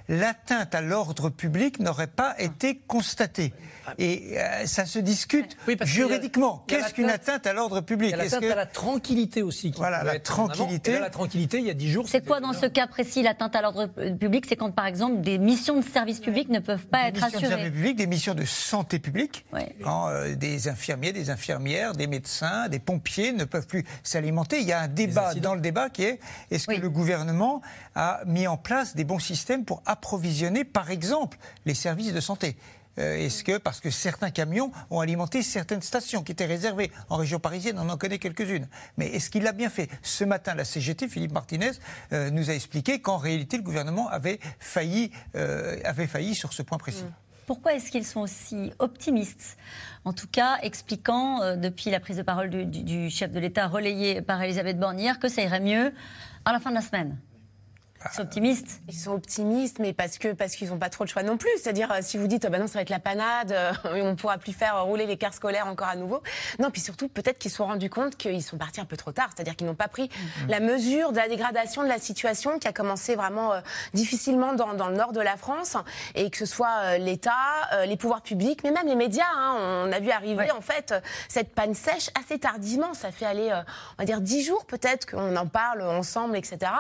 [0.10, 3.54] l'atteinte à l'ordre public n'aurait pas été constatée.
[3.98, 6.63] Et euh, ça se discute juridiquement.
[6.67, 8.10] Qu'est-ce qu'une atteinte à l'ordre public?
[8.10, 9.72] Il y a l'atteinte à la tranquillité aussi.
[9.78, 11.00] voilà, la tranquillité.
[11.00, 12.08] la tranquillité, il y a dix jours.
[12.08, 14.45] C'est quoi dans ce cas précis l'atteinte à l'ordre public?
[14.48, 17.30] C'est quand, par exemple, des missions de service public ne peuvent pas être assurées.
[17.30, 19.45] Des missions de service public, des missions de santé publique,
[19.84, 24.60] quand euh, des infirmiers, des infirmières, des médecins, des pompiers ne peuvent plus s'alimenter.
[24.60, 26.19] Il y a un débat dans le débat qui est
[26.50, 27.62] est-ce que le gouvernement
[27.95, 32.55] a mis en place des bons systèmes pour approvisionner, par exemple, les services de santé
[32.97, 37.15] euh, est-ce que, parce que certains camions ont alimenté certaines stations qui étaient réservées en
[37.15, 38.67] région parisienne, on en connaît quelques-unes.
[38.97, 39.88] Mais est-ce qu'il l'a bien fait?
[40.01, 41.71] Ce matin, la CGT, Philippe Martinez,
[42.12, 46.62] euh, nous a expliqué qu'en réalité, le gouvernement avait failli, euh, avait failli sur ce
[46.62, 47.03] point précis.
[47.03, 47.13] Mm.
[47.45, 49.57] Pourquoi est-ce qu'ils sont aussi optimistes?
[50.03, 54.21] En tout cas, expliquant depuis la prise de parole du, du chef de l'État relayée
[54.21, 55.93] par Elisabeth Borne hier que ça irait mieux
[56.45, 57.17] à la fin de la semaine.
[58.05, 58.81] Ils sont optimistes.
[58.88, 61.49] Ils sont optimistes, mais parce que parce qu'ils n'ont pas trop de choix non plus.
[61.62, 64.12] C'est-à-dire, euh, si vous dites, oh, bah non, ça va être la panade, euh, on
[64.12, 66.21] ne pourra plus faire rouler les cars scolaires encore à nouveau.
[66.59, 69.12] Non, puis surtout, peut-être qu'ils se sont rendus compte qu'ils sont partis un peu trop
[69.12, 69.29] tard.
[69.35, 70.49] C'est-à-dire qu'ils n'ont pas pris mm-hmm.
[70.49, 73.59] la mesure de la dégradation de la situation qui a commencé vraiment euh,
[73.93, 75.75] difficilement dans, dans, le nord de la France,
[76.15, 77.31] et que ce soit l'État,
[77.85, 79.23] les pouvoirs publics, mais même les médias.
[79.35, 80.93] Hein, on a vu arriver en fait
[81.27, 82.93] cette panne sèche assez tardivement.
[82.93, 86.71] Ça fait aller, on va dire, dix jours peut-être qu'on en parle ensemble, etc.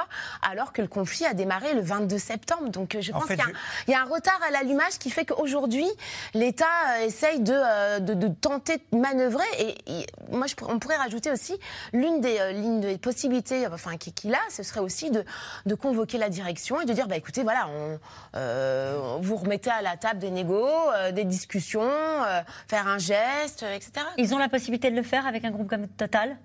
[0.41, 2.69] Alors que le conflit a démarré le 22 septembre.
[2.69, 3.37] Donc euh, je pense qu'il
[3.87, 5.87] y, a un retard à l'allumage qui fait qu'aujourd'hui,
[6.33, 9.45] l'État euh, essaye euh, de, de, tenter de manœuvrer.
[9.59, 11.57] Et, moi, je, on pourrait rajouter aussi
[11.93, 12.37] l'une des,
[12.81, 15.23] des possibilités enfin, qu'il a, ce serait aussi de,
[15.65, 19.97] de, convoquer la direction et de dire bah, écoutez, voilà, on, vous remettez à la
[19.97, 20.67] table des négos,
[21.13, 21.89] des discussions,
[22.67, 24.05] faire un geste, etc.
[24.17, 26.37] Ils ont la possibilité de le faire avec un groupe comme Total?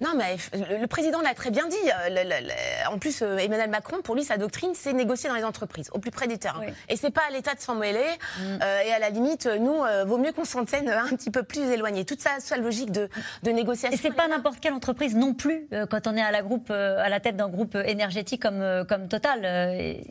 [0.00, 0.36] Non, mais
[0.78, 1.76] le président l'a très bien dit.
[2.10, 5.88] Euh, en plus, euh, Emmanuel Macron, pour lui, sa doctrine, c'est négocier dans les entreprises,
[5.92, 6.66] au plus près des terrains.
[6.90, 8.04] Et c'est pas à l'État de s'en mêler.
[8.38, 8.42] Mm.
[8.62, 11.62] Euh, et à la limite, nous, vaut mieux qu'on s'en tienne un petit peu plus
[11.70, 12.04] éloigné.
[12.04, 13.08] Toute ça, sa logique de,
[13.42, 13.96] de négociation.
[13.96, 17.08] Et c'est pas n'importe quelle entreprise non plus, quand on est à la, groupe, à
[17.08, 20.04] la tête d'un groupe énergétique comme, comme Total.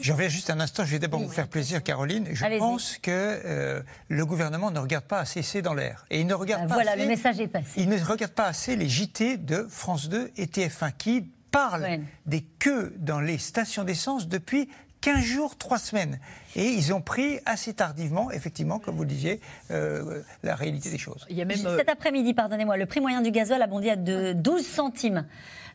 [0.00, 2.28] Je reviens juste un instant, je vais d'abord vous faire plaisir, Caroline.
[2.32, 6.04] Je pense que euh, le gouvernement ne regarde pas assez C'est dans l'air.
[6.10, 7.68] Et il ne regarde ah, pas voilà, le message est passé.
[7.76, 12.42] Il ne regarde pas assez les JT de France 2 et TF1 qui parlent des
[12.42, 14.68] queues dans les stations d'essence depuis
[15.00, 16.18] 15 jours, 3 semaines.
[16.56, 19.40] Et ils ont pris assez tardivement, effectivement, comme vous le disiez,
[19.70, 21.26] euh, la réalité des choses.
[21.30, 23.96] Il y a même, Cet après-midi, pardonnez-moi, le prix moyen du gasoil a bondi à
[23.96, 25.26] de 12 centimes.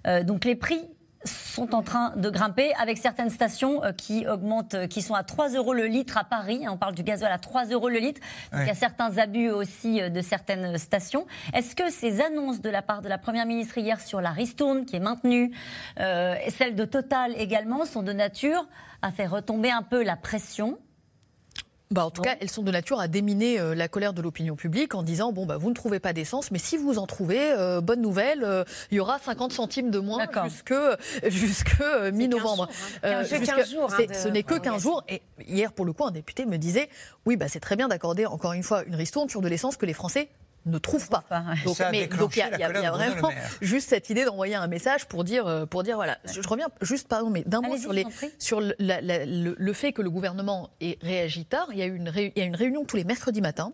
[0.05, 0.81] Euh, donc les prix
[1.25, 5.23] sont en train de grimper avec certaines stations euh, qui augmentent, euh, qui sont à
[5.23, 6.65] 3 euros le litre à Paris.
[6.69, 8.21] On parle du gasoil à 3 euros le litre.
[8.53, 11.25] il y a certains abus aussi euh, de certaines stations.
[11.53, 14.85] Est-ce que ces annonces de la part de la Première ministre hier sur la ristourne
[14.85, 15.51] qui est maintenue,
[15.97, 18.67] et celle de Total également, sont de nature
[19.01, 20.77] à faire retomber un peu la pression?
[21.91, 24.55] Bah, en tout cas, elles sont de nature à déminer euh, la colère de l'opinion
[24.55, 27.51] publique en disant bon bah vous ne trouvez pas d'essence, mais si vous en trouvez,
[27.51, 30.73] euh, bonne nouvelle, euh, il y aura 50 centimes de moins jusque
[31.27, 32.69] jusque mi-novembre.
[33.03, 33.23] Hein.
[33.69, 33.93] jours.
[33.93, 35.03] Hein, ce n'est que 15 jours.
[35.07, 36.89] Et hier, pour le coup, un député me disait
[37.25, 39.85] oui bah c'est très bien d'accorder encore une fois une ristourne sur de l'essence que
[39.85, 40.29] les Français
[40.65, 41.23] ne trouve pas.
[41.63, 45.47] Donc, mais, donc il y, a, vraiment juste cette idée d'envoyer un message pour dire,
[45.47, 46.17] euh, pour dire voilà.
[46.25, 48.05] Je, reviens juste pardon, mais d'un mot sur, les,
[48.39, 51.67] sur le, le, fait que le gouvernement ait réagi tard.
[51.71, 53.73] Il y a, une, il y a une réunion tous les mercredis matins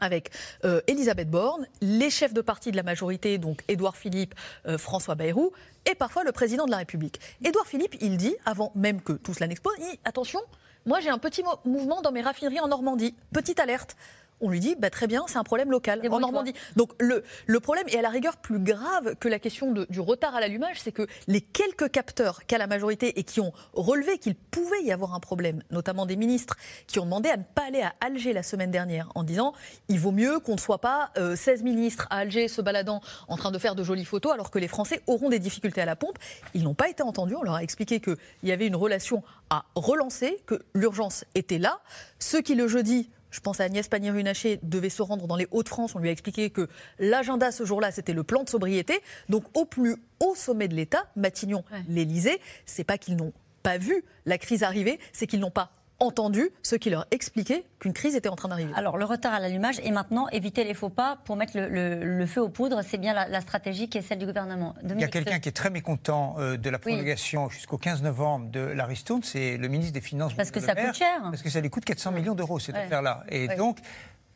[0.00, 0.30] avec
[0.64, 4.34] euh, Elisabeth Borne, les chefs de parti de la majorité, donc Édouard Philippe,
[4.66, 5.52] euh, François Bayrou,
[5.90, 7.20] et parfois le président de la République.
[7.44, 10.40] Édouard Philippe, il dit, avant même que tout cela n'explose, attention,
[10.86, 13.96] moi j'ai un petit mouvement dans mes raffineries en Normandie, petite alerte
[14.40, 16.52] on lui dit bah, très bien, c'est un problème local en Normandie.
[16.76, 20.00] Donc le, le problème est à la rigueur plus grave que la question de- du
[20.00, 24.18] retard à l'allumage, c'est que les quelques capteurs qu'a la majorité et qui ont relevé
[24.18, 27.66] qu'il pouvait y avoir un problème, notamment des ministres qui ont demandé à ne pas
[27.66, 29.52] aller à Alger la semaine dernière en disant
[29.88, 33.36] il vaut mieux qu'on ne soit pas euh, 16 ministres à Alger se baladant en
[33.36, 35.96] train de faire de jolies photos alors que les Français auront des difficultés à la
[35.96, 36.18] pompe.
[36.54, 37.34] Ils n'ont pas été entendus.
[37.36, 41.80] On leur a expliqué qu'il y avait une relation à relancer, que l'urgence était là.
[42.18, 45.94] Ceux qui le jeudi je pense à Agnès Pannier-Runacher, devait se rendre dans les Hauts-de-France.
[45.94, 49.00] On lui a expliqué que l'agenda ce jour-là, c'était le plan de sobriété.
[49.28, 54.04] Donc, au plus haut sommet de l'État, Matignon, l'Élysée, c'est pas qu'ils n'ont pas vu
[54.24, 58.28] la crise arriver, c'est qu'ils n'ont pas entendu ceux qui leur expliquaient qu'une crise était
[58.28, 58.72] en train d'arriver.
[58.76, 62.04] Alors, le retard à l'allumage et maintenant éviter les faux pas pour mettre le, le-
[62.18, 64.74] le feu aux poudres, c'est bien la, la stratégie qui est celle du gouvernement.
[64.84, 68.50] Il y a quelqu'un qui est très mécontent euh, de la prolongation jusqu'au 15 novembre
[68.50, 70.34] de la ristourne, c'est le ministre des Finances.
[70.34, 71.20] Parce que ça coûte cher.
[71.22, 72.82] Parce que ça lui coûte 400 millions d'euros, cette Ouais.
[72.82, 73.24] affaire-là.
[73.30, 73.56] Et Ouais.
[73.56, 73.78] donc,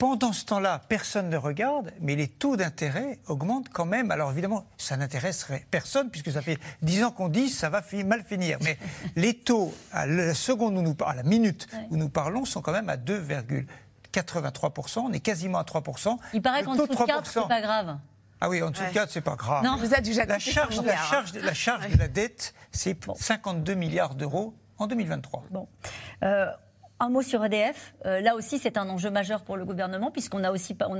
[0.02, 4.10] pendant ce temps-là, personne ne regarde, mais les taux d'intérêt augmentent quand même.
[4.10, 8.24] Alors évidemment, ça n'intéresserait personne, puisque ça fait 10 ans qu'on dit ça va mal
[8.24, 8.58] finir.
[8.62, 8.78] Mais
[9.14, 12.72] les taux, à la seconde où nous à la minute où nous parlons, sont quand
[12.72, 14.98] même à 2,83%.
[14.98, 16.18] On est quasiment à 3%.
[16.34, 17.96] Il paraît qu'en dessous de 4, c'est pas grave.
[18.40, 18.88] ah oui, en dessous Ouais.
[18.88, 19.62] de 4, c'est pas grave.
[19.62, 19.76] Non.
[19.76, 23.74] Vous êtes déjà la charge, 100 la charge, la charge de la dette, c'est 52
[23.74, 25.44] milliards d'euros en 2023.
[25.52, 25.68] Bon.
[26.24, 26.46] Euh,
[27.02, 27.94] un mot sur EDF.
[28.06, 30.52] Euh, là aussi, c'est un enjeu majeur pour le gouvernement, puisqu'on n'a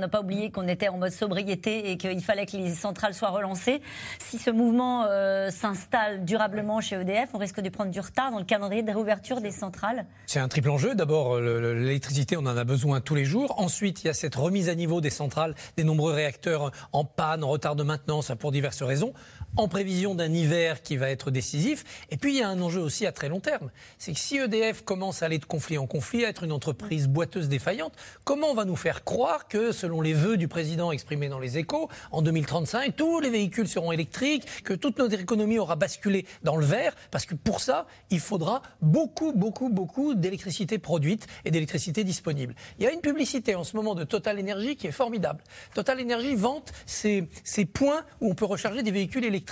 [0.09, 3.81] pas, oublié qu'on était en mode sobriété et qu'il fallait que les centrales soient relancées.
[4.19, 8.39] Si ce mouvement euh, s'installe durablement chez EDF, on risque de prendre du retard dans
[8.39, 10.05] le calendrier de réouverture des centrales.
[10.25, 10.93] C'est un triple enjeu.
[10.93, 13.55] D'abord, le- l'électricité, on en a besoin tous les jours.
[13.57, 17.45] Ensuite, il y a cette remise à niveau des centrales, des nombreux réacteurs en panne,
[17.45, 19.13] en retard de maintenance, pour diverses raisons,
[19.55, 21.83] en prévision d'un hiver qui va être décisif.
[22.09, 23.69] Et puis, il y a un enjeu aussi à très long terme.
[23.97, 27.07] C'est que si EDF commence à aller de conflit en conflit, à être une entreprise
[27.07, 31.29] boiteuse défaillante, comment on va nous faire croire que, selon les vœux du président exprimés
[31.29, 35.75] dans les échos, en 2035, tous les véhicules seront électriques, que toute notre économie aura
[35.75, 36.95] basculé dans le vert?
[37.11, 42.55] Parce que pour ça, il faudra beaucoup, beaucoup, beaucoup d'électricité produite et d'électricité disponible.
[42.79, 45.43] Il y a une publicité en ce moment de Total Energy qui est formidable.
[45.73, 47.27] Total Energy vante ces,
[47.73, 49.42] points où on peut recharger des véhicules électriques.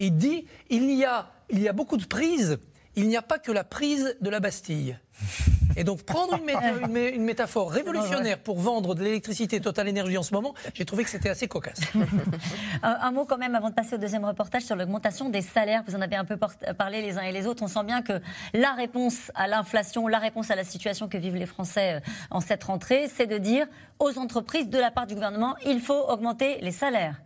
[0.00, 2.58] Il dit il y a, il y a beaucoup de prises.
[2.94, 4.98] Il n'y a pas que la prise de la Bastille.
[5.76, 9.88] Et donc prendre une, méta- une mé- une métaphore révolutionnaire pour vendre de l'électricité Total
[9.88, 11.80] Energy en ce moment, j'ai trouvé que c'était assez cocasse.
[12.82, 15.82] Un, un mot quand même avant de passer au deuxième reportage sur l'augmentation des salaires.
[15.86, 16.36] Vous en avez un peu
[16.76, 17.62] parlé les uns et les autres.
[17.62, 18.20] On sent bien que
[18.52, 22.00] la réponse à l'inflation, la réponse à la situation que vivent les Français euh,
[22.30, 23.66] en cette rentrée, c'est de dire
[24.00, 27.22] aux entreprises de la part du gouvernement, il faut augmenter les salaires.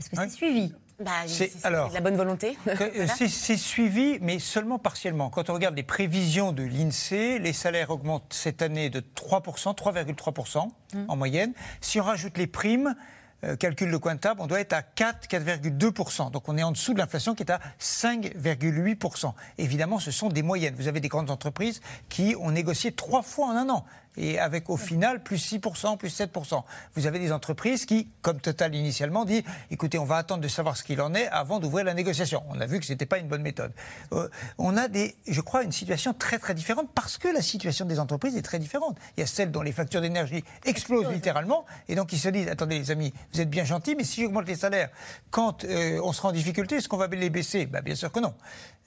[0.00, 0.72] Est-ce que c'est suivi?
[1.00, 2.58] Bah, C'est alors de la bonne volonté.
[2.68, 3.14] euh, Voilà.
[3.14, 5.30] c'est- suivi, mais seulement partiellement.
[5.30, 10.68] Quand on regarde les prévisions de l'INSEE, les salaires augmentent cette année de 3%, 3,3%
[11.06, 11.52] en moyenne.
[11.80, 12.96] Si on rajoute les primes,
[13.44, 16.30] euh, calcul de Cointable, on doit être à 4, 4,2%.
[16.32, 19.34] Donc on est en dessous de l'inflation qui est à 5,8%.
[19.58, 20.74] Évidemment, ce sont des moyennes.
[20.76, 23.84] Vous avez des grandes entreprises qui ont négocié trois fois en un an.
[24.18, 26.62] Et avec au final plus 6%, plus 7%.
[26.94, 30.76] Vous avez des entreprises qui, comme Total initialement, dit écoutez, on va attendre de savoir
[30.76, 32.42] ce qu'il en est avant d'ouvrir la négociation.
[32.50, 33.72] On a vu que ce n'était pas une bonne méthode.
[34.12, 34.28] Euh,
[34.58, 37.98] on a, des, je crois, une situation très très différente parce que la situation des
[37.98, 38.96] entreprises est très différente.
[39.16, 42.48] Il y a celles dont les factures d'énergie explosent littéralement et donc ils se disent
[42.48, 44.90] attendez les amis, vous êtes bien gentils, mais si j'augmente les salaires
[45.30, 47.66] quand euh, on sera en difficulté, est-ce qu'on va les baisser?
[47.66, 48.34] Bah, Bien sûr que non.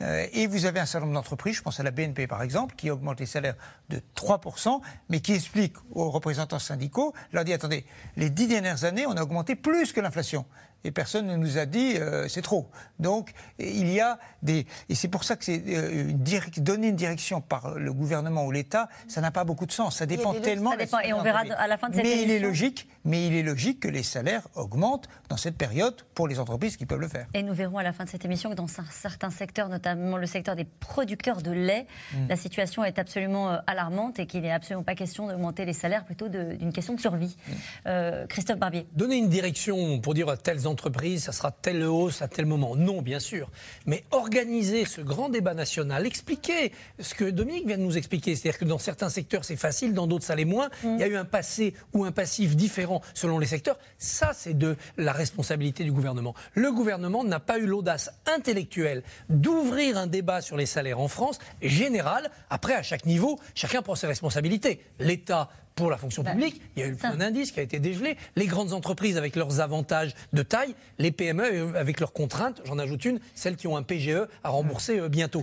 [0.02, 2.76] Euh, et vous avez un certain nombre d'entreprises, je pense à la BNP par exemple,
[2.76, 3.56] qui augmente les salaires
[3.90, 7.86] de 3%, mais qui explique aux représentants syndicaux, leur dit attendez,
[8.18, 10.46] les dix dernières années, on a augmenté plus que l'inflation.
[10.84, 12.70] Et personne ne nous a dit euh, c'est trop.
[13.00, 16.12] Donc il y a des et c'est pour ça que c'est euh,
[16.58, 19.98] donner une direction par le gouvernement ou l'État, ça n'a pas beaucoup de sens.
[19.98, 20.72] Ça dépend des- tellement.
[20.72, 21.00] ça dépend.
[21.00, 22.48] Et on situation verra à la fin de cette Mais il est émission.
[22.48, 26.78] logique, mais il est logique que les salaires augmentent dans cette période pour les entreprises
[26.78, 27.28] qui peuvent le faire.
[27.34, 30.18] Et nous verrons à la fin de cette émission que dans cer- certains secteurs, notamment
[30.18, 32.28] le secteur des producteurs de lait, Mm.
[32.30, 36.04] la situation est absolument euh, alarmante et qu'il n'est absolument pas question d'augmenter les salaires,
[36.06, 37.36] plutôt d'une question de survie.
[37.48, 37.52] Mm.
[37.88, 38.88] Euh, Christophe Barbier.
[38.94, 40.71] Donner une direction pour dire à telles entreprises,
[41.18, 42.76] ça sera telle hausse à tel moment.
[42.76, 43.50] Non, bien sûr.
[43.86, 48.60] Mais organiser ce grand débat national, expliquer ce que Dominique vient de nous expliquer, c'est-à-dire
[48.60, 50.70] que dans certains secteurs c'est facile, dans d'autres ça l'est moins.
[50.84, 53.78] Il y a eu un passé ou un passif différent selon les secteurs.
[53.98, 56.36] Ça, c'est de la responsabilité du gouvernement.
[56.54, 61.40] Le gouvernement n'a pas eu l'audace intellectuelle d'ouvrir un débat sur les salaires en France
[61.62, 62.30] général.
[62.50, 64.82] Après, à chaque niveau, chacun prend ses responsabilités.
[65.00, 66.62] L'État pour la fonction Bah, publique.
[66.76, 68.18] Il y a eu le point d'indice qui a été dégelé.
[68.36, 72.78] Les grandes entreprises avec leurs avantages de taille, les PME euh, avec leurs contraintes, j'en
[72.80, 75.42] ajoute une, celles qui ont un PGE à rembourser euh, bientôt.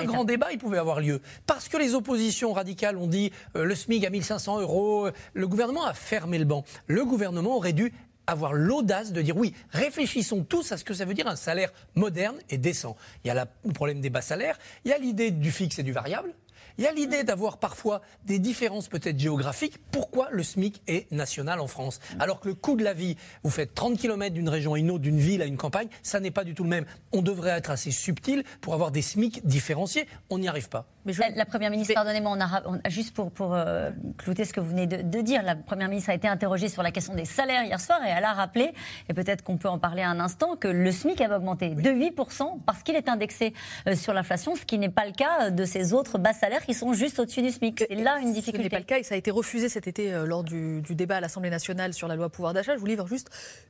[0.00, 1.20] Ce grand débat, il pouvait avoir lieu.
[1.46, 5.84] Parce que les oppositions radicales ont dit euh, le SMIC à 1500 euros, le gouvernement
[5.86, 6.64] a fermé le banc.
[6.86, 7.92] Le gouvernement aurait dû
[8.26, 11.70] avoir l'audace de dire oui, réfléchissons tous à ce que ça veut dire un salaire
[11.94, 12.94] moderne et décent.
[13.24, 15.78] Il y a la- le problème des bas salaires, il y a l'idée du fixe
[15.78, 16.34] et du variable.
[16.78, 19.78] Il y a l'idée d'avoir parfois des différences peut-être géographiques.
[19.90, 21.98] Pourquoi le SMIC est national en France?
[22.20, 24.92] Alors que le coût de la vie, vous faites 30 km d'une région à une
[24.92, 26.86] autre, d'une ville à une campagne, ça n'est pas du tout le même.
[27.10, 30.06] On devrait être assez subtil pour avoir des SMIC différenciés.
[30.30, 30.86] On n'y arrive pas.
[31.18, 34.44] La, la Première ministre, pardonnez-moi, on a ra- on a- juste pour, pour euh, clouter
[34.44, 36.90] ce que vous venez de, de dire, la Première ministre a été interrogée sur la
[36.90, 38.72] question des salaires hier soir et elle a rappelé,
[39.08, 42.60] et peut-être qu'on peut en parler un instant, que le SMIC avait augmenté de 8%
[42.66, 43.54] parce qu'il est indexé
[43.86, 46.74] euh, sur l'inflation, ce qui n'est pas le cas de ces autres bas salaires qui
[46.74, 47.84] sont juste au-dessus du SMIC.
[47.88, 48.68] C'est là une Ce n'est difficulté.
[48.68, 51.16] pas le cas et ça a été refusé cet été euh, lors du, du débat
[51.16, 52.74] à l'Assemblée nationale sur la loi pouvoir d'achat.
[52.74, 53.28] Je vous livre juste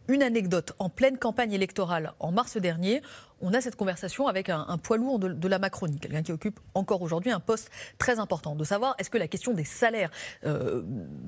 [0.08, 0.72] une anecdote.
[0.78, 3.02] En pleine campagne électorale, en mars dernier,
[3.40, 6.32] on a cette conversation avec un, un poids lourd de, de la Macronie, quelqu'un qui
[6.32, 10.10] occupe encore aujourd'hui un poste très important, de savoir est-ce que la question des salaires
[10.44, 10.82] euh,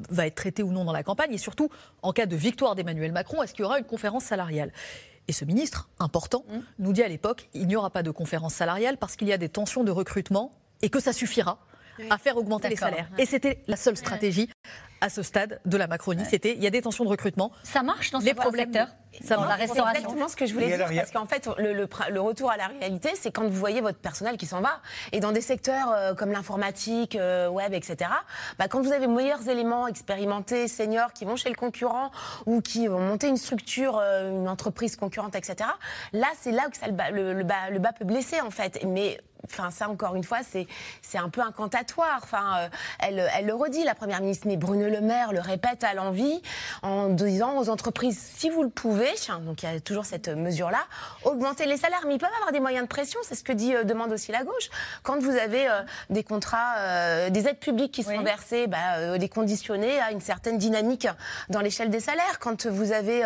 [0.09, 1.71] va être traitée ou non dans la campagne et surtout,
[2.03, 4.73] en cas de victoire d'Emmanuel Macron, est-ce qu'il y aura une conférence salariale?
[5.29, 6.45] Et ce ministre, important,
[6.79, 9.39] nous dit à l'époque, il n'y aura pas de conférence salariale parce qu'il y a
[9.39, 10.51] des tensions de recrutement
[10.83, 11.59] et que ça suffira
[12.09, 13.09] à faire augmenter les salaires.
[13.19, 14.51] Et c'était la seule stratégie
[15.01, 16.25] à ce stade de la Macronie.
[16.29, 17.53] C'était il y a des tensions de recrutement.
[17.63, 18.89] Ça marche dans les problèmes secteurs
[19.25, 19.85] Ça Dans la restauration.
[19.93, 20.89] C'est exactement ce que je voulais Et dire.
[20.95, 23.81] Parce qu'en fait, le, le pr- le retour à la réalité, c'est quand vous voyez
[23.81, 24.81] votre personnel qui s'en va.
[25.13, 28.11] Et dans des secteurs euh, comme l'informatique, euh, web, etc.,
[28.59, 32.11] bah, quand vous avez meilleurs éléments expérimentés, seniors, qui vont chez le concurrent
[32.47, 35.71] ou qui vont monter une structure, euh, une entreprise concurrente, etc.,
[36.13, 38.51] là, c'est là que ça, le, bas, le, le bas, le bas peut blesser, en
[38.51, 38.85] fait.
[38.87, 39.19] Mais.
[39.47, 40.67] Enfin, ça encore une fois, c'est
[41.01, 42.21] c'est un peu incantatoire.
[42.23, 42.69] Enfin, euh,
[43.01, 46.43] elle, elle le redit, la première ministre, mais Bruno Le Maire le répète à l'envie
[46.83, 49.11] en disant aux entreprises, si vous le pouvez,
[49.47, 50.81] donc il y a toujours cette mesure-là,
[51.25, 52.03] augmenter les salaires.
[52.07, 54.33] Mais ils peuvent avoir des moyens de pression, c'est ce que dit euh, demande aussi
[54.33, 54.69] la gauche.
[55.03, 59.29] Quand vous avez euh, des contrats, euh, des aides publiques qui sont versées, bah, les
[59.29, 61.07] conditionner à une certaine dynamique
[61.49, 62.39] dans l'échelle des salaires.
[62.41, 63.23] Quand vous avez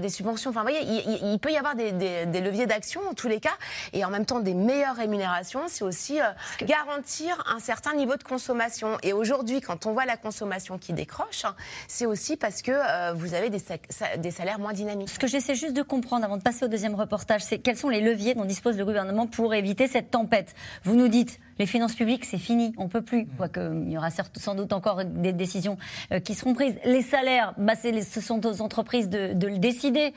[0.00, 0.82] des subventions, enfin, vous voyez,
[1.22, 3.56] il, peut y avoir des, des- des leviers d'action en tous les cas,
[3.92, 5.62] et en même temps des meilleures rémunérations.
[5.68, 6.18] C'est aussi
[6.62, 8.98] garantir un certain niveau de consommation.
[9.02, 11.54] Et aujourd'hui, quand on voit la consommation qui décroche, hein,
[11.86, 15.08] c'est aussi parce que euh, vous avez des, sa- sa- des salaires moins dynamiques.
[15.10, 17.88] Ce que j'essaie juste de comprendre avant de passer au deuxième reportage, c'est quels sont
[17.88, 20.54] les leviers dont dispose le gouvernement pour éviter cette tempête.
[20.84, 23.26] Vous nous dites, les finances publiques, c'est fini, on peut plus.
[23.36, 25.76] Quoique, il y aura certes- sans doute encore des décisions
[26.12, 26.74] euh, qui seront prises.
[26.84, 30.14] Les salaires, bah, les- ce sont aux entreprises de, de le décider.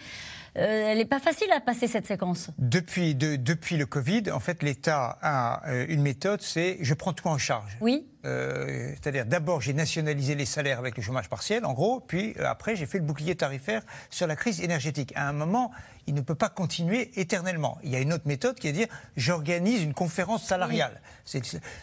[0.57, 2.49] Euh, elle n'est pas facile à passer cette séquence.
[2.57, 7.13] Depuis, de- depuis le Covid, en fait, l'État a euh, une méthode, c'est je prends
[7.13, 7.77] tout en charge.
[7.79, 8.05] Oui.
[8.25, 12.45] Euh, C'est-à-dire, d'abord, j'ai nationalisé les salaires avec le chômage partiel, en gros, puis euh,
[12.49, 15.13] après, j'ai fait le bouclier tarifaire sur la crise énergétique.
[15.15, 15.71] À un moment,
[16.07, 17.77] il ne peut pas continuer éternellement.
[17.83, 21.01] Il y a une autre méthode qui est de dire j'organise une conférence salariale.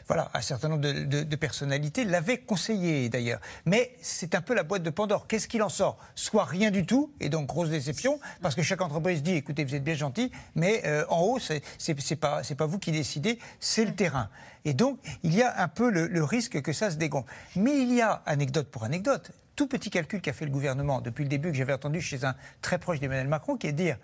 [0.06, 3.40] Voilà, un certain nombre de, de- de personnalités l'avaient conseillé d'ailleurs.
[3.64, 5.26] Mais c'est un peu la boîte de Pandore.
[5.26, 5.98] Qu'est-ce qu'il en sort?
[6.14, 9.74] Soit rien du tout, et donc grosse déception, parce que chaque entreprise dit écoutez, vous
[9.74, 13.94] êtes bien gentil, mais euh, en haut, c'est pas, pas vous qui décidez, c'est le
[13.94, 14.28] terrain.
[14.64, 17.32] Et donc, il y a un peu le, le risque que ça se dégonfle.
[17.56, 21.24] Mais il y a, anecdote pour anecdote, tout petit calcul qu'a fait le gouvernement depuis
[21.24, 23.98] le début, que j'avais entendu chez un très proche d'Emmanuel Macron, qui est de dire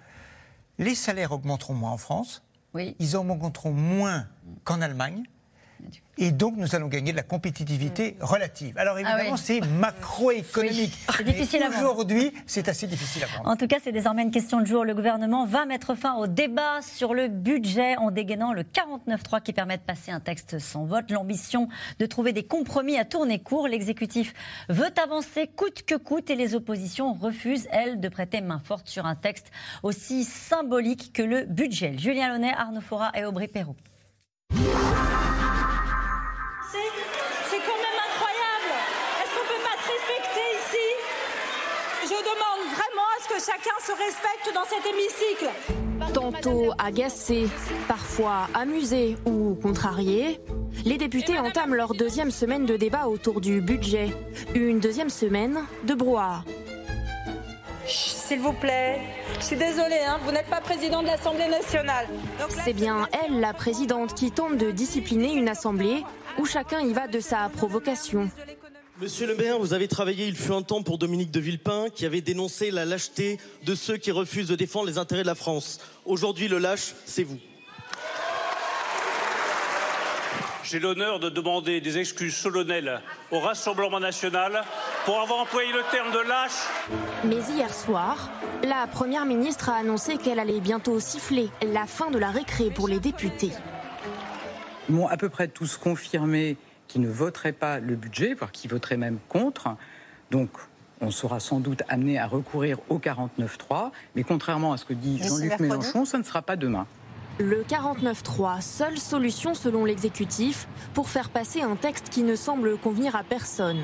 [0.79, 2.43] les salaires augmenteront moins en France,
[2.99, 4.27] ils augmenteront moins
[4.65, 5.23] qu'en Allemagne.
[6.17, 8.79] Et donc, nous allons gagner de la compétitivité relative.
[8.79, 9.41] Alors, évidemment, Ah oui.
[9.43, 10.93] c'est macroéconomique.
[11.09, 11.69] Oui, c'est difficile à.
[11.69, 13.49] Aujourd'hui, c'est assez difficile à prendre.
[13.49, 14.85] En tout cas, c'est désormais une question de jour.
[14.85, 19.53] Le gouvernement va mettre fin au débat sur le budget en dégainant le 49.3 qui
[19.53, 21.11] permet de passer un texte sans vote.
[21.11, 21.69] L'ambition
[21.99, 23.67] de trouver des compromis à tourner court.
[23.67, 24.35] L'exécutif
[24.69, 29.07] veut avancer coûte que coûte et les oppositions refusent, elles, de prêter main forte sur
[29.07, 29.51] un texte
[29.83, 31.99] aussi symbolique que le budget.
[31.99, 33.77] Julien Launay, Arnaud Fora et Aubry Perrault.
[43.45, 46.13] Chacun se respecte dans cet hémicycle.
[46.13, 47.49] Tantôt agacés,
[47.89, 50.41] parfois amusés ou contrariés,
[50.85, 54.11] les députés entament leur deuxième semaine de débat autour du budget.
[54.55, 56.45] Une deuxième semaine de brouhaha.
[57.87, 59.01] S'il vous plaît,
[59.39, 62.07] je suis désolée, hein, vous n'êtes pas président de l'Assemblée nationale.
[62.49, 66.03] C'est bien elle, la présidente, qui tente de discipliner une assemblée
[66.39, 68.31] où chacun y va de sa provocation.
[69.01, 72.07] Monsieur le maire, vous avez travaillé, il fut un temps pour Dominique de Villepin, qui
[72.07, 75.81] avait dénoncé la lâcheté de ceux qui refusent de défendre les intérêts de la France.
[76.05, 77.39] Aujourd'hui, le lâche, c'est vous.
[80.65, 84.65] j'ai l'honneur de demander des excuses solennelles au Rassemblement national
[85.05, 86.67] pour avoir employé le terme de lâche.
[87.25, 88.31] Mais hier soir,
[88.63, 92.89] la Première ministre a annoncé qu'elle allait bientôt siffler la fin de la récré pour
[92.89, 93.53] les députés.
[94.89, 96.57] Ils m'ont à peu près tous confirmé
[96.95, 99.69] qu'ils ne voteraient pas le budget, voire qu'ils voteraient même contre.
[100.31, 100.49] Donc,
[101.01, 105.21] on sera sans doute amené à recourir au 49-3, mais contrairement à ce que dit
[105.21, 106.87] Jean-Luc Mélenchon, ça ne sera pas demain.
[107.41, 113.17] Le 49.3, seule solution selon l'exécutif pour faire passer un texte qui ne semble convenir
[113.17, 113.81] à personne.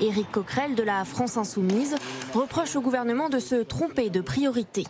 [0.00, 1.96] Éric Coquerel de la France Insoumise
[2.32, 4.84] reproche au gouvernement de se tromper de priorité.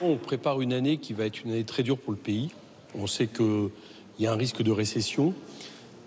[0.00, 2.50] On prépare une année qui va être une année très dure pour le pays.
[2.98, 3.70] On sait qu'il
[4.18, 5.32] y a un risque de récession.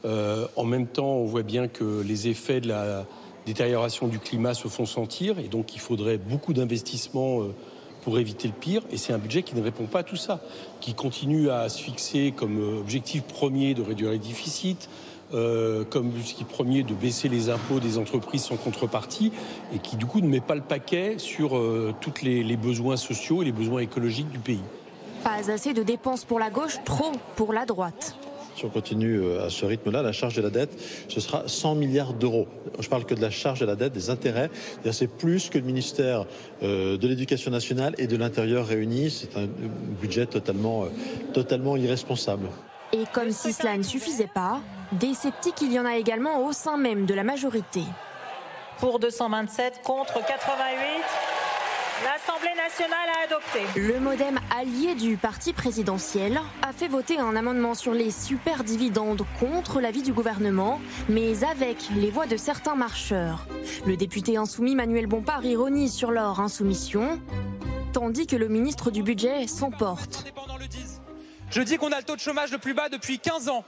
[0.04, 3.06] Euh, en même temps, on voit bien que les effets de la
[3.46, 7.41] détérioration du climat se font sentir et donc il faudrait beaucoup d'investissements.
[7.41, 7.54] Euh,
[8.04, 8.84] pour éviter le pire.
[8.91, 10.39] Et c'est un budget qui ne répond pas à tout ça,
[10.80, 14.88] qui continue à se fixer comme euh, objectif premier de réduire les déficits,
[15.32, 19.32] comme objectif premier de baisser les impôts des entreprises sans contrepartie,
[19.74, 21.60] et qui du coup ne met pas le paquet sur
[22.00, 24.62] tous les besoins sociaux et les besoins écologiques du pays.
[25.24, 28.16] Pas assez de dépenses pour la gauche, trop pour la droite.
[28.56, 30.72] Si on continue euh, à ce rythme-là, la charge de la dette,
[31.10, 32.47] ce sera 100 milliards d'euros.
[32.80, 34.49] Je parle que de la charge de la dette, des intérêts.
[34.91, 36.26] C'est plus que le ministère
[36.64, 39.10] euh, de l'Éducation nationale et de l'Intérieur réunis.
[39.10, 39.47] C'est un
[39.99, 40.88] budget totalement, euh,
[41.34, 42.47] totalement irresponsable.
[42.93, 44.62] Et comme si cela ne suffisait pas,
[44.93, 47.82] des sceptiques, il y en a également au sein même de la majorité.
[48.80, 51.34] Pour 227 contre 88.
[52.04, 53.80] L'Assemblée nationale a adopté.
[53.80, 59.80] Le modem allié du parti présidentiel a fait voter un amendement sur les superdividendes contre
[59.80, 63.48] l'avis du gouvernement, mais avec les voix de certains marcheurs.
[63.86, 67.22] Le député insoumis Manuel Bompard ironise sur leur insoumission,
[67.93, 70.26] tandis que le ministre du Budget s'emporte.
[71.50, 73.64] Je dis qu'on a le taux de chômage le plus bas depuis 15 ans.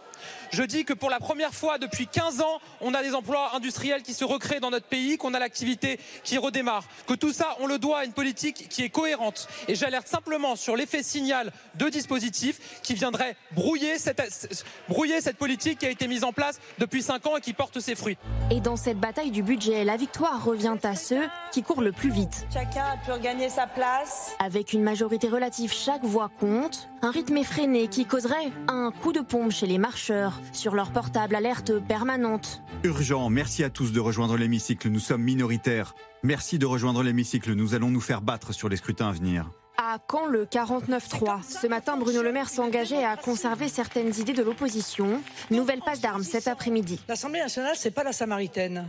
[0.51, 4.01] Je dis que pour la première fois depuis 15 ans, on a des emplois industriels
[4.01, 6.83] qui se recréent dans notre pays, qu'on a l'activité qui redémarre.
[7.05, 9.47] Que tout ça, on le doit à une politique qui est cohérente.
[9.67, 15.79] Et j'alerte simplement sur l'effet signal de dispositifs qui viendraient brouiller cette, brouiller cette politique
[15.79, 18.17] qui a été mise en place depuis 5 ans et qui porte ses fruits.
[18.51, 22.09] Et dans cette bataille du budget, la victoire revient à ceux qui courent le plus
[22.09, 22.47] vite.
[22.53, 24.31] Chacun a pu regagner sa place.
[24.39, 26.87] Avec une majorité relative, chaque voix compte.
[27.01, 31.35] Un rythme effréné qui causerait un coup de pompe chez les marcheurs sur leur portable
[31.35, 32.61] alerte permanente.
[32.83, 35.95] Urgent, merci à tous de rejoindre l'hémicycle, nous sommes minoritaires.
[36.23, 39.49] Merci de rejoindre l'hémicycle, nous allons nous faire battre sur les scrutins à venir.
[39.77, 44.41] À quand le 49-3 Ce matin, Bruno Le Maire s'engageait à conserver certaines idées de
[44.41, 45.21] l'opposition.
[45.51, 46.99] Nouvelle passe d'armes cet après-midi.
[47.07, 48.87] L'Assemblée nationale, c'est pas la Samaritaine.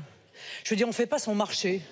[0.65, 1.83] Je veux dire, on fait pas son marché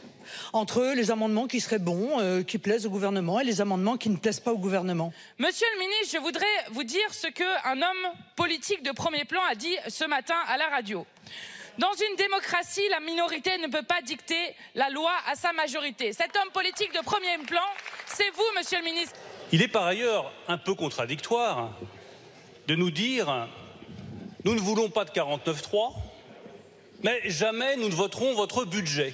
[0.53, 4.11] entre les amendements qui seraient bons, euh, qui plaisent au gouvernement, et les amendements qui
[4.11, 5.12] ne plaisent pas au gouvernement.
[5.39, 9.55] Monsieur le ministre, je voudrais vous dire ce qu'un homme politique de premier plan a
[9.55, 11.07] dit ce matin à la radio.
[11.79, 16.14] Dans une démocratie, la minorité ne peut pas dicter la loi à sa majorité.
[16.14, 17.61] Cet homme politique de premier plan,
[18.07, 19.14] c'est vous, monsieur le ministre.
[19.53, 21.72] Il est par ailleurs un peu contradictoire
[22.66, 23.47] de nous dire
[24.45, 25.93] nous ne voulons pas de 49-3,
[27.03, 29.12] mais jamais nous ne voterons votre budget.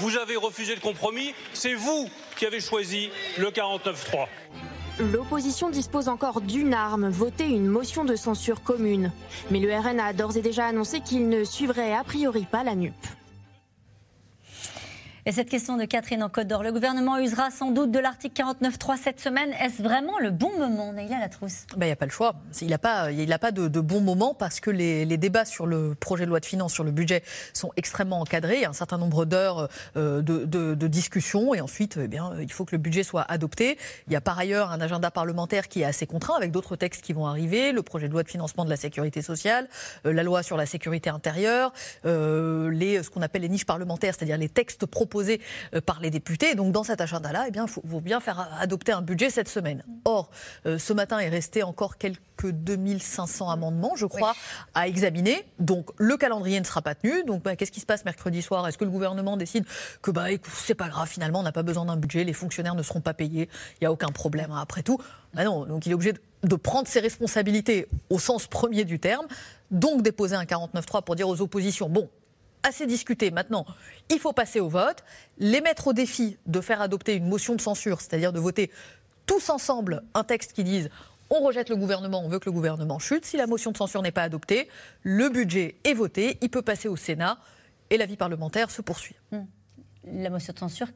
[0.00, 4.28] Vous avez refusé le compromis, c'est vous qui avez choisi le 49-3.
[5.12, 9.12] L'opposition dispose encore d'une arme, voter une motion de censure commune.
[9.50, 12.74] Mais le RN a d'ores et déjà annoncé qu'il ne suivrait a priori pas la
[12.74, 12.94] NUP.
[15.30, 18.42] Et cette question de Catherine en Côte d'Or, le gouvernement usera sans doute de l'article
[18.42, 19.52] 49.3 cette semaine.
[19.62, 22.34] Est-ce vraiment le bon moment, Naïla Latrousse Il ben, n'y a pas le choix.
[22.60, 25.94] Il n'a pas, il a pas de, bon moment parce que les, débats sur le
[25.94, 27.22] projet de loi de finances, sur le budget,
[27.52, 28.56] sont extrêmement encadrés.
[28.56, 32.50] Il y a un certain nombre d'heures euh, de, discussion et ensuite, eh bien, il
[32.50, 33.78] faut que le budget soit adopté.
[34.08, 37.04] Il y a par ailleurs un agenda parlementaire qui est assez contraint avec d'autres textes
[37.04, 39.68] qui vont arriver, le projet de loi de financement de la sécurité sociale,
[40.06, 41.72] euh, la loi sur la sécurité intérieure,
[42.04, 45.40] euh, ce qu'on appelle les niches parlementaires, c'est-à-dire les textes proposés proposé
[45.74, 46.54] euh, par les députés.
[46.54, 49.84] donc dans cet agenda-là, eh bien, il faut, bien faire adopter un budget cette semaine.
[50.04, 50.30] Or,
[50.66, 54.34] euh, ce matin est resté encore quelques 2500 amendements, je crois,
[54.74, 55.44] à examiner.
[55.58, 57.22] Donc le calendrier ne sera pas tenu.
[57.24, 58.66] Donc bah, qu'est-ce qui se passe mercredi soir?
[58.66, 59.64] Est-ce que le gouvernement décide
[60.00, 62.82] que bah c'est pas grave, finalement on n'a pas besoin d'un budget, les fonctionnaires ne
[62.82, 64.98] seront pas payés, il n'y a aucun problème hein, après tout
[65.34, 69.26] bah non, donc il est obligé de prendre ses responsabilités au sens premier du terme,
[69.70, 72.08] donc déposer un 49.3 pour dire aux oppositions, bon,
[72.62, 73.30] assez discuté.
[73.30, 73.66] Maintenant,
[74.10, 75.04] il faut passer au vote,
[75.38, 78.70] les mettre au défi de faire adopter une motion de censure, c'est-à-dire de voter
[79.26, 80.90] tous ensemble un texte qui dise
[81.30, 83.24] on rejette le gouvernement, on veut que le gouvernement chute.
[83.24, 84.68] Si la motion de censure n'est pas adoptée,
[85.02, 87.38] le budget est voté, il peut passer au Sénat
[87.88, 89.14] et la vie parlementaire se poursuit.
[89.30, 89.44] Hmm.
[90.04, 90.88] La motion de censure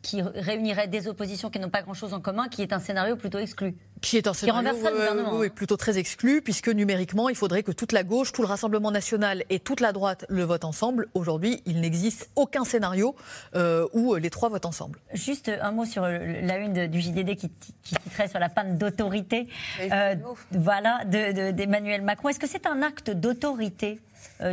[0.00, 3.38] qui réunirait des oppositions qui n'ont pas grand-chose en commun, qui est un scénario plutôt
[3.38, 3.74] exclu.
[4.02, 7.72] Qui est un scénario le euh, oui, plutôt très exclu, puisque numériquement, il faudrait que
[7.72, 11.08] toute la gauche, tout le Rassemblement national et toute la droite le votent ensemble.
[11.14, 13.16] Aujourd'hui, il n'existe aucun scénario
[13.54, 14.98] euh, où les trois votent ensemble.
[15.14, 17.50] Juste un mot sur la une de- du JDD qui,
[17.82, 19.48] qui titrait sur la panne d'autorité
[19.80, 20.14] euh,
[20.52, 22.28] voilà, de- de- d'Emmanuel Macron.
[22.28, 23.98] Est-ce que c'est un acte d'autorité?
[23.98, 24.04] euh,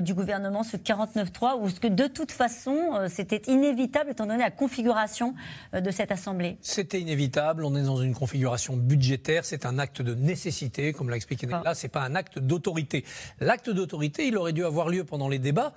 [0.01, 4.39] du gouvernement, ce 49-3, ou est-ce que de toute façon, euh, c'était inévitable étant donné
[4.39, 5.35] la configuration
[5.73, 7.63] euh, de cette Assemblée C'était inévitable.
[7.65, 9.45] On est dans une configuration budgétaire.
[9.45, 11.75] C'est un acte de nécessité, comme l'a expliqué Néla.
[11.75, 13.03] C'est pas un acte d'autorité.
[13.39, 15.73] L'acte d'autorité, il aurait dû avoir lieu pendant les débats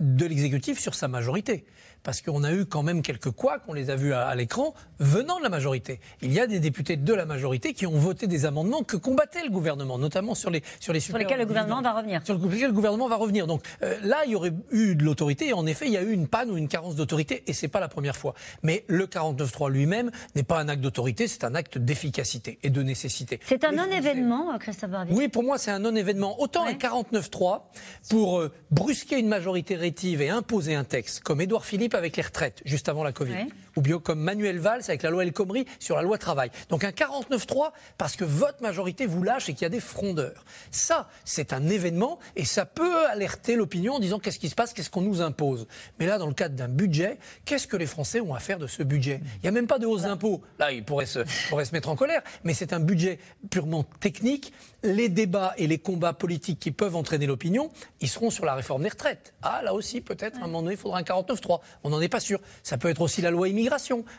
[0.00, 1.64] de l'exécutif sur sa majorité.
[2.02, 4.74] Parce qu'on a eu quand même quelques couacs, on les a vus à, à l'écran,
[4.98, 6.00] venant de la majorité.
[6.22, 9.42] Il y a des députés de la majorité qui ont voté des amendements que combattait
[9.44, 12.20] le gouvernement, notamment sur les sur les Sur lesquels le gouvernement va revenir.
[12.24, 13.46] sur lequel le gouvernement va revenir.
[13.46, 15.48] Donc euh, là, il y aurait eu de l'autorité.
[15.48, 17.68] Et en effet, il y a eu une panne ou une carence d'autorité, et c'est
[17.68, 18.34] pas la première fois.
[18.62, 22.82] Mais le 49.3 lui-même n'est pas un acte d'autorité, c'est un acte d'efficacité et de
[22.82, 23.40] nécessité.
[23.44, 26.40] C'est un non-événement, Christophe Barbier Oui, pour moi, c'est un non-événement.
[26.40, 27.62] Autant un 49.3
[28.10, 32.22] pour euh, brusquer une majorité rétive et imposer un texte, comme Édouard Philippe avec les
[32.22, 33.34] retraites, juste avant la Covid.
[33.78, 36.50] Ou bien comme Manuel Valls avec la loi El Khomri sur la loi travail.
[36.68, 40.44] Donc un 49.3 parce que votre majorité vous lâche et qu'il y a des frondeurs.
[40.72, 44.72] Ça, c'est un événement et ça peut alerter l'opinion en disant qu'est-ce qui se passe,
[44.72, 45.68] qu'est-ce qu'on nous impose.
[46.00, 48.66] Mais là, dans le cadre d'un budget, qu'est-ce que les Français ont à faire de
[48.66, 49.20] ce budget?
[49.36, 50.42] Il n'y a même pas de hausse d'impôts.
[50.58, 54.52] Là, ils pourraient se, pourraient se mettre en colère, mais c'est un budget purement technique.
[54.82, 57.70] Les débats et les combats politiques qui peuvent entraîner l'opinion,
[58.00, 59.34] ils seront sur la réforme des retraites.
[59.42, 61.60] Ah, là aussi, peut-être, à un moment donné, il faudra un 49.3.
[61.84, 62.40] On n'en est pas sûr.
[62.64, 63.67] Ça peut être aussi la loi immigration,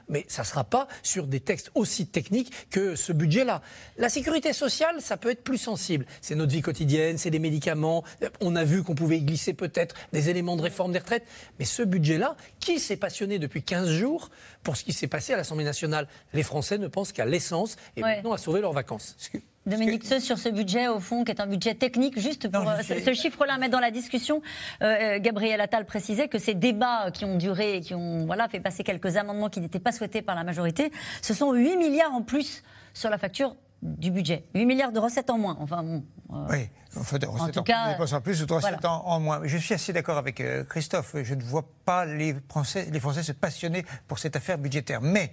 [0.07, 3.61] mais ça ne sera pas sur des textes aussi techniques que ce budget-là.
[3.97, 6.05] La sécurité sociale, ça peut être plus sensible.
[6.21, 8.03] C'est notre vie quotidienne, c'est des médicaments.
[8.41, 11.25] On a vu qu'on pouvait y glisser peut-être des éléments de réforme des retraites.
[11.59, 14.29] Mais ce budget-là, qui s'est passionné depuis 15 jours
[14.63, 16.07] pour ce qui s'est passé à l'Assemblée nationale?
[16.33, 18.15] Les Français ne pensent qu'à l'essence et Ouais.
[18.15, 19.15] maintenant à sauver leurs vacances.
[19.65, 22.71] Dominique Seux, sur ce budget, au fond, qui est un budget technique, juste pour Non,
[22.71, 24.41] euh, ce, chiffre-là mettre dans la discussion,
[24.81, 28.47] euh, euh, Gabriel Attal précisait que ces débats qui ont duré et qui ont voilà,
[28.47, 30.91] fait passer quelques amendements qui n'étaient pas souhaités par la majorité,
[31.21, 34.43] ce sont 8 milliards en plus sur la facture du budget.
[34.55, 35.57] 8 milliards de recettes en moins.
[35.59, 36.03] Enfin, bon,
[36.33, 38.95] euh, Oui, enfin, de recettes tout en, cas, plus, en plus ou de recettes voilà.
[38.95, 39.41] en, en moins.
[39.43, 41.15] Je suis assez d'accord avec euh, Christophe.
[41.23, 45.01] Je ne vois pas les Français, les Français se passionner pour cette affaire budgétaire.
[45.01, 45.31] Mais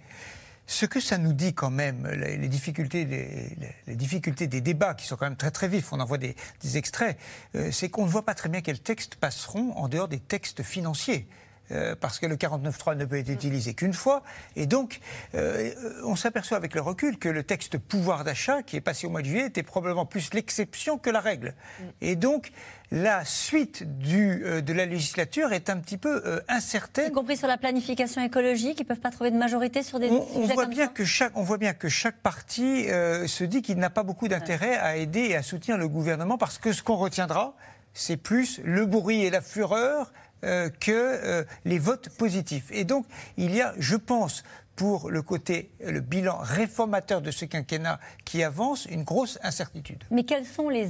[0.67, 4.61] ce que ça nous dit quand même, les, les difficultés, des- les, les difficultés des
[4.61, 7.17] débats qui sont quand même très très vifs, on en voit des, des extraits,
[7.55, 10.63] euh, c'est qu'on ne voit pas très bien quels textes passeront en dehors des textes
[10.63, 11.29] financiers.
[11.73, 14.23] Euh, parce que le 49.3 ne peut être utilisé qu'une fois.
[14.55, 15.01] Et donc,
[15.35, 19.11] euh, on s'aperçoit avec le recul que le texte pouvoir d'achat, qui est passé au
[19.11, 21.55] mois de juillet, était probablement plus l'exception que la règle.
[22.01, 22.53] Et donc,
[22.91, 27.09] la suite du, euh, de la législature est un petit peu euh, incertaine.
[27.11, 30.09] y compris sur la planification écologique, ils ne peuvent pas trouver de majorité sur des
[30.09, 33.27] On, on voit comme bien ça que chaque, on voit bien que chaque parti euh,
[33.27, 36.59] se dit qu'il n'a pas beaucoup d'intérêt à aider et à soutenir le gouvernement parce
[36.59, 37.55] que ce qu'on retiendra,
[37.93, 40.13] c'est plus le bruit et la fureur
[40.81, 42.67] que les votes positifs.
[42.71, 43.07] Et donc,
[43.37, 44.45] il y a, je pense,
[44.77, 50.05] pour le côté, le bilan réformateur de ce quinquennat qui avance, une grosse incertitude.
[50.11, 50.89] Mais quels sont les.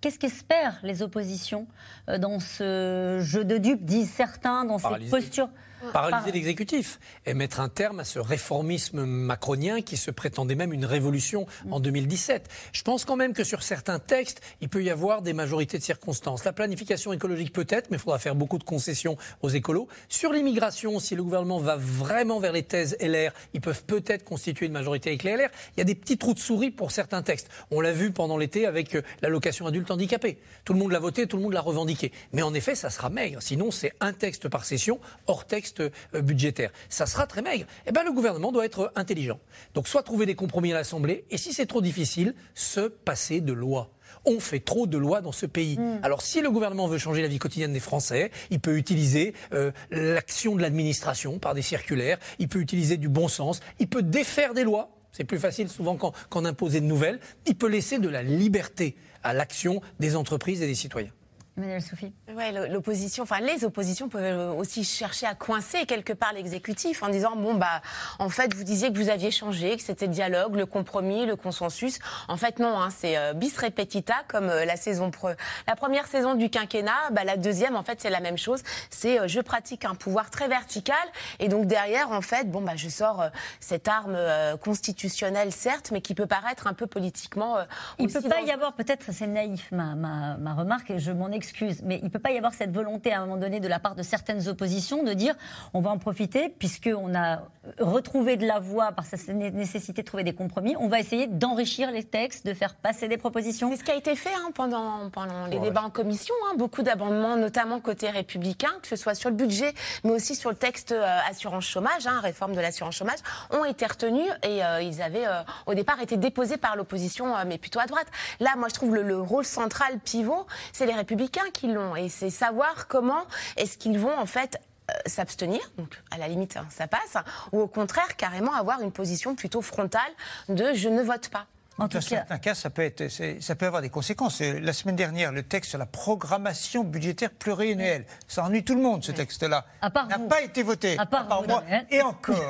[0.00, 1.66] Qu'est-ce qu'espèrent les oppositions
[2.08, 5.48] euh, dans ce jeu de dupes, disent certains, dans cette posture?
[5.92, 10.72] Paralyser Par- l'exécutif et mettre un terme à ce réformisme macronien qui se prétendait même
[10.72, 12.48] une révolution en 2017.
[12.72, 15.82] Je pense quand même que sur certains textes, il peut y avoir des majorités de
[15.82, 16.44] circonstances.
[16.44, 19.88] La planification écologique peut-être, mais il faudra faire beaucoup de concessions aux écolos.
[20.08, 24.66] Sur l'immigration, si le gouvernement va vraiment vers les thèses LR, ils peuvent peut-être constituer
[24.66, 25.48] une majorité avec les LR.
[25.76, 27.48] Il y a des petits trous de souris pour certains textes.
[27.70, 30.38] On l'a vu pendant l'été avec euh, l'allocation adulte handicapé.
[30.64, 32.12] Tout le monde l'a voté, tout le monde l'a revendiqué.
[32.32, 33.40] Mais en effet, ça sera maigre.
[33.40, 36.70] Sinon, c'est un texte par session, hors texte euh, budgétaire.
[36.88, 37.66] Ça sera très maigre.
[37.86, 39.38] Eh ben, le gouvernement doit être intelligent.
[39.74, 43.52] Donc, soit trouver des compromis à l'Assemblée, et si c'est trop difficile, se passer de
[43.52, 43.90] loi.
[44.24, 45.78] On fait trop de lois dans ce pays.
[46.02, 49.70] Alors, si le gouvernement veut changer la vie quotidienne des Français, il peut utiliser euh,
[49.90, 54.52] l'action de l'administration par des circulaires, il peut utiliser du bon sens, il peut défaire
[54.52, 54.90] des lois.
[55.12, 57.18] C'est plus facile souvent qu'en qu'en imposer de nouvelles.
[57.46, 61.12] Il peut laisser de la liberté à l'action des entreprises et des citoyens.
[61.60, 62.12] Emmanuel Soufi.
[62.34, 67.08] Ouais, le- l'opposition, enfin les oppositions peuvent aussi chercher à coincer quelque part l'exécutif en
[67.10, 67.82] disant bon bah
[68.18, 71.36] en fait vous disiez que vous aviez changé, que c'était le dialogue, le compromis, le
[71.36, 71.98] consensus.
[72.28, 75.36] En fait non, hein, c'est euh, bis repetita comme euh, la saison pre-
[75.68, 78.62] la première saison du quinquennat, bah, la deuxième en fait c'est la même chose.
[78.88, 80.96] C'est euh, je pratique un pouvoir très vertical
[81.40, 83.28] et donc derrière en fait bon bah je sors euh,
[83.60, 87.58] cette arme euh, constitutionnelle certes, mais qui peut paraître un peu politiquement.
[87.58, 87.64] euh,
[87.98, 90.98] Il ne aussi peut pas y avoir, peut-être c'est naïf ma, ma, ma remarque, et
[90.98, 91.49] je m'en excuse,
[91.84, 93.78] mais il ne peut pas y avoir cette volonté à un moment donné de la
[93.78, 95.34] part de certaines oppositions de dire
[95.74, 97.42] on va en profiter puisqu'on a
[97.78, 100.74] retrouver de la voix par sa nécessité de trouver des compromis.
[100.78, 103.70] On va essayer d'enrichir les textes, de faire passer des propositions.
[103.70, 106.34] C'est ce qui a été fait hein, pendant, pendant les débats en commission.
[106.46, 106.54] Hein.
[106.56, 109.72] beaucoup d'amendements, notamment côté républicain, que ce soit sur le budget,
[110.04, 113.18] mais aussi sur le texte euh, assurance chômage, hein, réforme de l'assurance chômage,
[113.50, 117.58] ont été retenus et euh, ils avaient euh, au départ été déposés par l'opposition, mais
[117.58, 118.06] plutôt à droite.
[118.40, 121.96] Là, moi, je trouve le, le rôle central pivot, c'est les républicains qui l'ont.
[121.96, 123.24] Et c'est savoir comment
[123.56, 124.60] est-ce qu'ils vont en fait
[124.90, 127.16] euh, s'abstenir, donc à la limite hein, ça passe,
[127.52, 130.10] ou au contraire carrément avoir une position plutôt frontale
[130.48, 131.46] de je ne vote pas.
[131.78, 133.08] En Dans certains cas, ça peut, être,
[133.40, 134.40] ça peut avoir des conséquences.
[134.40, 139.02] La semaine dernière, le texte sur la programmation budgétaire pluriannuelle, ça ennuie tout le monde,
[139.02, 139.64] ce texte-là.
[139.82, 140.98] N'a pas été voté.
[140.98, 142.44] À part, moi, et encore,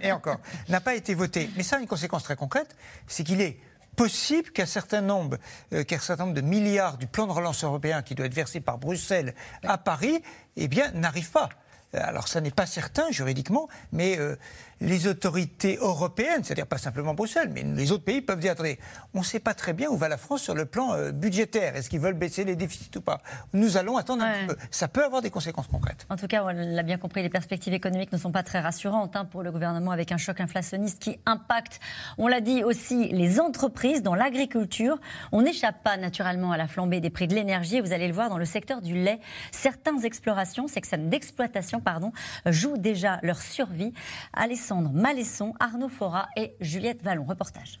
[0.00, 1.48] et encore, n'a pas été voté.
[1.56, 2.74] Mais ça a une conséquence très concrète,
[3.06, 3.58] c'est qu'il est
[3.94, 5.38] possible qu'un certain nombre,
[5.72, 8.60] euh, qu'un certain nombre de milliards du plan de relance européen qui doit être versé
[8.60, 10.22] par Bruxelles à Paris,
[10.56, 11.48] eh bien, n'arrive pas.
[11.94, 14.36] Alors, ça n'est pas certain juridiquement, mais euh,
[14.80, 18.78] les autorités européennes, c'est-à-dire pas simplement Bruxelles, mais les autres pays peuvent dire attendez,
[19.14, 21.76] on ne sait pas très bien où va la France sur le plan euh, budgétaire.
[21.76, 23.20] Est-ce qu'ils veulent baisser les déficits ou pas?
[23.52, 24.56] Nous allons attendre un petit peu.
[24.70, 26.06] Ça peut avoir des conséquences concrètes.
[26.10, 29.16] En tout cas, on l'a bien compris, les perspectives économiques ne sont pas très rassurantes
[29.16, 31.80] hein, pour le gouvernement avec un choc inflationniste qui impacte,
[32.18, 34.98] on l'a dit aussi, les entreprises dans l'agriculture.
[35.32, 37.80] On n'échappe pas naturellement à la flambée des prix de l'énergie.
[37.80, 39.20] Vous allez le voir dans le secteur du lait.
[39.50, 42.12] Certaines explorations, sections d'exploitation, pardon,
[42.46, 43.92] jouent déjà leur survie.
[44.32, 47.24] Alessandre Malesson, Arnaud Fora et Juliette Vallon.
[47.24, 47.80] Reportage.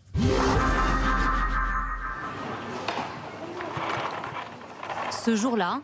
[5.10, 5.80] Ce jour-là,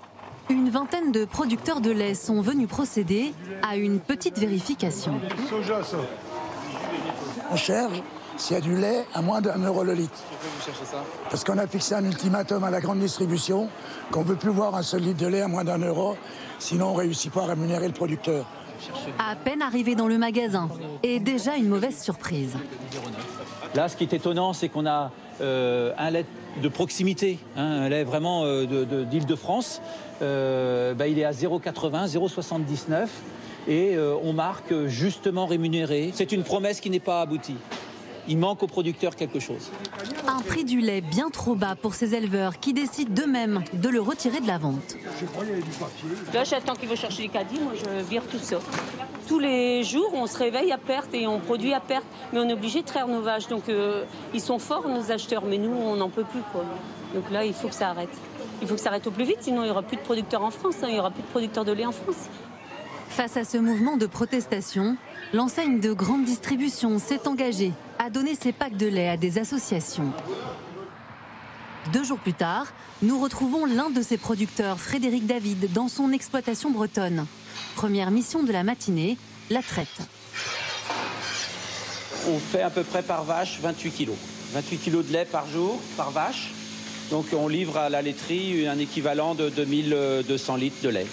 [0.51, 3.33] une vingtaine de producteurs de lait sont venus procéder
[3.67, 5.21] à une petite vérification.
[7.51, 8.03] On cherche
[8.37, 10.19] s'il y a du lait à moins d'un euro le litre.
[11.31, 13.69] Parce qu'on a fixé un ultimatum à la grande distribution
[14.11, 16.17] qu'on ne veut plus voir un seul litre de lait à moins d'un euro,
[16.61, 18.47] sinon on ne réussit pas à rémunérer le producteur.
[19.19, 20.69] À peine arrivé dans le magasin,
[21.03, 22.57] et déjà une mauvaise surprise.
[23.75, 26.25] Là, ce qui est étonnant, c'est qu'on a euh, un lait
[26.63, 29.81] de proximité, hein, un lait vraiment euh, d'Île-de-France.
[30.23, 33.09] Euh, bah, il est à 0,80, 0,79
[33.69, 36.11] et on marque justement rémunéré.
[36.15, 37.57] C'est une promesse qui n'est pas aboutie
[38.31, 39.71] il manque aux producteurs quelque chose.
[40.29, 44.01] Un prix du lait bien trop bas pour ces éleveurs qui décident d'eux-mêmes de le
[44.01, 44.97] retirer de la vente.
[46.33, 48.59] Là, j'attends qu'ils vont chercher les caddies, moi je vire tout ça.
[49.27, 52.49] Tous les jours, on se réveille à perte et on produit à perte, mais on
[52.49, 53.49] est obligé de traire nos vaches.
[53.49, 56.43] Donc euh, ils sont forts, nos acheteurs, mais nous, on n'en peut plus.
[56.53, 56.65] Quoi.
[57.15, 58.17] Donc là, il faut que ça arrête.
[58.63, 60.45] Il faut que ça arrête au plus vite, sinon il n'y aura plus de producteurs
[60.45, 60.87] en France, hein.
[60.89, 62.29] il n'y aura plus de producteurs de lait en France.
[63.11, 64.97] Face à ce mouvement de protestation,
[65.33, 70.13] l'enseigne de grande distribution s'est engagée à donner ses packs de lait à des associations.
[71.93, 72.69] Deux jours plus tard,
[73.03, 77.27] nous retrouvons l'un de ses producteurs, Frédéric David, dans son exploitation bretonne.
[77.75, 79.19] Première mission de la matinée,
[79.51, 79.89] la traite.
[82.29, 84.17] On fait à peu près par vache 28 kilos.
[84.53, 86.53] 28 kilos de lait par jour, par vache.
[87.11, 91.07] Donc on livre à la laiterie un équivalent de 2200 litres de lait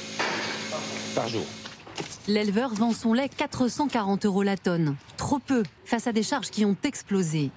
[1.15, 1.45] par jour.
[2.27, 4.97] L'éleveur vend son lait 440 euros la tonne.
[5.15, 7.51] Trop peu face à des charges qui ont explosé.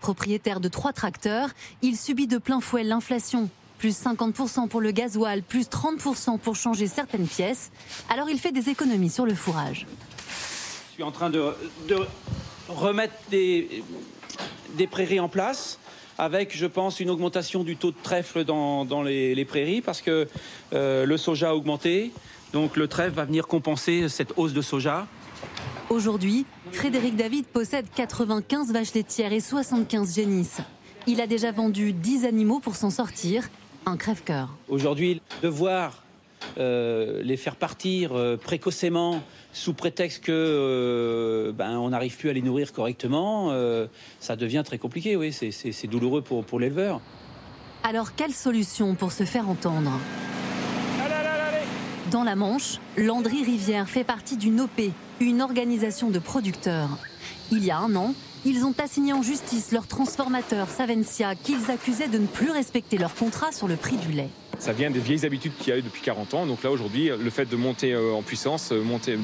[0.00, 1.48] Propriétaire de trois tracteurs,
[1.82, 3.50] il subit de plein fouet l'inflation.
[3.78, 7.72] Plus 50% pour le gasoil, plus 30% pour changer certaines pièces.
[8.08, 9.88] Alors il fait des économies sur le fourrage.
[10.90, 11.42] Je suis en train de,
[12.68, 13.82] remettre des,
[14.88, 15.80] prairies en place
[16.16, 20.28] avec, je pense, une augmentation du taux de trèfle dans, les, prairies parce que
[20.74, 22.12] euh, le soja a augmenté,
[22.52, 25.06] donc le trèfle va venir compenser cette hausse de soja.
[25.90, 30.60] Aujourd'hui, Frédéric David possède 95 vaches laitières et 75 génisses.
[31.06, 33.48] Il a déjà vendu 10 animaux pour s'en sortir.
[33.84, 34.48] Un crève-cœur.
[34.68, 36.02] Aujourd'hui, devoir
[36.58, 39.22] euh, les faire partir euh, précocement
[39.52, 43.52] sous prétexte que euh, ben, on n'arrive plus à les nourrir correctement,
[44.20, 45.16] ça devient très compliqué.
[45.16, 47.00] Oui, c'est douloureux pour, pour l'éleveur.
[47.84, 49.98] Alors, quelle solution pour se faire entendre?
[52.12, 54.82] Dans la Manche, Landry Rivière fait partie d'une OP,
[55.20, 56.90] une organisation de producteurs.
[57.50, 62.08] Il y a un an, ils ont assigné en justice leur transformateur Savencia qu'ils accusaient
[62.08, 64.28] de ne plus respecter leur contrat sur le prix du lait.
[64.58, 66.44] Ça vient des vieilles habitudes qu'il y a eu depuis 40 ans.
[66.46, 69.16] Donc là, aujourd'hui, le fait de monter euh, en puissance, euh, monter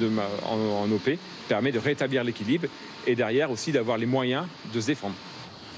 [0.49, 1.11] en OP,
[1.47, 2.68] permet de rétablir l'équilibre
[3.07, 5.14] et derrière aussi d'avoir les moyens de se défendre.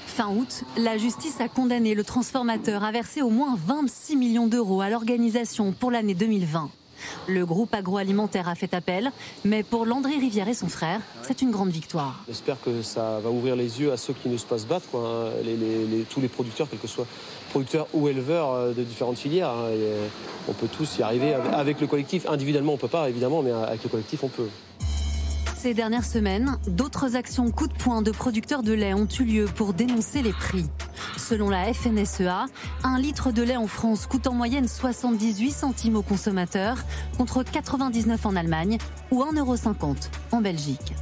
[0.07, 4.79] Fin août, la justice a condamné le transformateur à verser au moins 26 millions d'euros
[4.79, 6.71] à l'organisation pour l'année 2020.
[7.27, 9.11] Le groupe agroalimentaire a fait appel,
[9.45, 12.23] mais pour Landry Rivière et son frère, c'est une grande victoire.
[12.27, 15.01] J'espère que ça va ouvrir les yeux à ceux qui ne se passent battre, quoi,
[15.01, 15.31] hein.
[16.09, 17.07] tous les producteurs, quels que soient
[17.51, 19.49] producteurs ou éleveurs euh, de différentes filières.
[19.49, 19.65] Hein.
[19.69, 20.07] Euh,
[20.47, 22.25] on peut tous y arriver avec le collectif.
[22.27, 24.49] Individuellement, on ne peut pas, évidemment, mais avec le collectif, on peut.
[25.57, 29.45] Ces dernières semaines, d'autres actions coup de poing de producteurs de lait ont eu lieu
[29.45, 30.65] pour dénoncer les prix.
[31.17, 32.45] Selon la FNSEA,
[32.83, 36.77] un litre de lait en France coûte en moyenne 78 centimes aux consommateurs
[37.17, 38.77] contre 99 en Allemagne
[39.11, 40.93] ou 1,50€ en Belgique.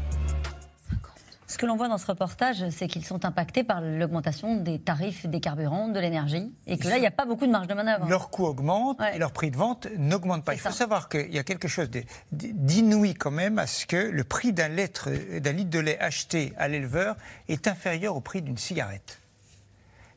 [1.50, 5.26] Ce que l'on voit dans ce reportage, c'est qu'ils sont impactés par l'augmentation des tarifs
[5.26, 7.74] des carburants, de l'énergie, et que là, il n'y a pas beaucoup de marge de
[7.74, 8.08] manœuvre.
[8.08, 10.54] Leur coût augmente et leur prix de vente n'augmente pas.
[10.54, 11.90] Il faut savoir qu'il y a quelque chose
[12.32, 16.54] d'inouï quand même à ce que le prix d'un litre, d'un litre de lait acheté
[16.56, 17.16] à l'éleveur
[17.48, 19.19] est inférieur au prix d'une cigarette.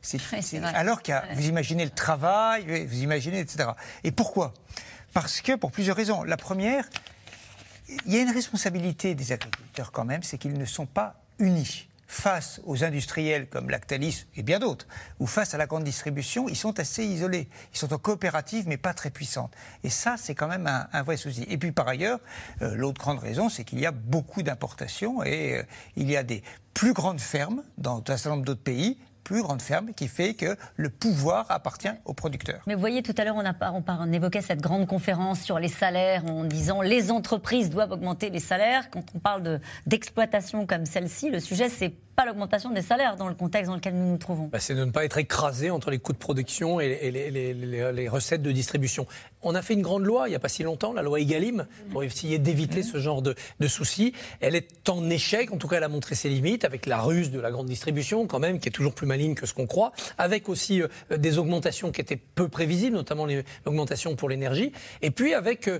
[0.73, 3.69] alors qu'il vous imaginez le travail, vous imaginez, etc.
[4.03, 4.53] Et pourquoi?
[5.13, 6.23] Parce que, pour plusieurs raisons.
[6.23, 6.85] La première,
[8.05, 11.87] il y a une responsabilité des agriculteurs quand même, c'est qu'ils ne sont pas unis
[12.13, 14.87] face aux industriels comme Lactalis et bien d'autres,
[15.19, 17.49] ou face à la grande distribution, ils sont assez isolés.
[17.73, 19.51] Ils sont en coopérative, mais pas très puissantes.
[19.83, 21.43] Et ça, c'est quand même un, vrai souci.
[21.49, 22.19] Et puis par ailleurs,
[22.61, 25.63] euh, l'autre grande raison, c'est qu'il y a beaucoup d'importations et euh,
[25.95, 26.43] il y a des
[26.75, 30.55] plus grandes fermes dans un certain nombre d'autres pays plus grande ferme qui fait que
[30.75, 32.61] le pouvoir appartient aux producteurs.
[32.67, 36.25] Mais vous voyez, tout à l'heure, on, on, évoquait cette grande conférence sur les salaires
[36.25, 38.89] en disant les entreprises doivent augmenter les salaires.
[38.89, 43.35] Quand on parle d'exploitation comme celle-ci, le sujet, c'est pas l'augmentation des salaires dans le
[43.35, 44.47] contexte dans lequel nous nous trouvons.
[44.47, 48.41] Bah, c'est de ne pas être écrasé entre les coûts de production et, les, recettes
[48.41, 49.07] de distribution.
[49.41, 51.65] On a fait une grande loi il n'y a pas si longtemps, la loi Egalim,
[51.91, 52.83] pour essayer d'éviter mmh.
[52.83, 53.35] ce genre de,
[53.67, 54.13] soucis.
[54.41, 57.31] Elle est en échec, en tout cas elle a montré ses limites, avec la ruse
[57.31, 59.93] de la grande distribution quand même, qui est toujours plus maligne que ce qu'on croit,
[60.17, 60.87] avec aussi euh,
[61.17, 63.25] des augmentations qui étaient peu prévisibles, notamment
[63.65, 65.79] l'augmentation pour l'énergie, et puis avec euh,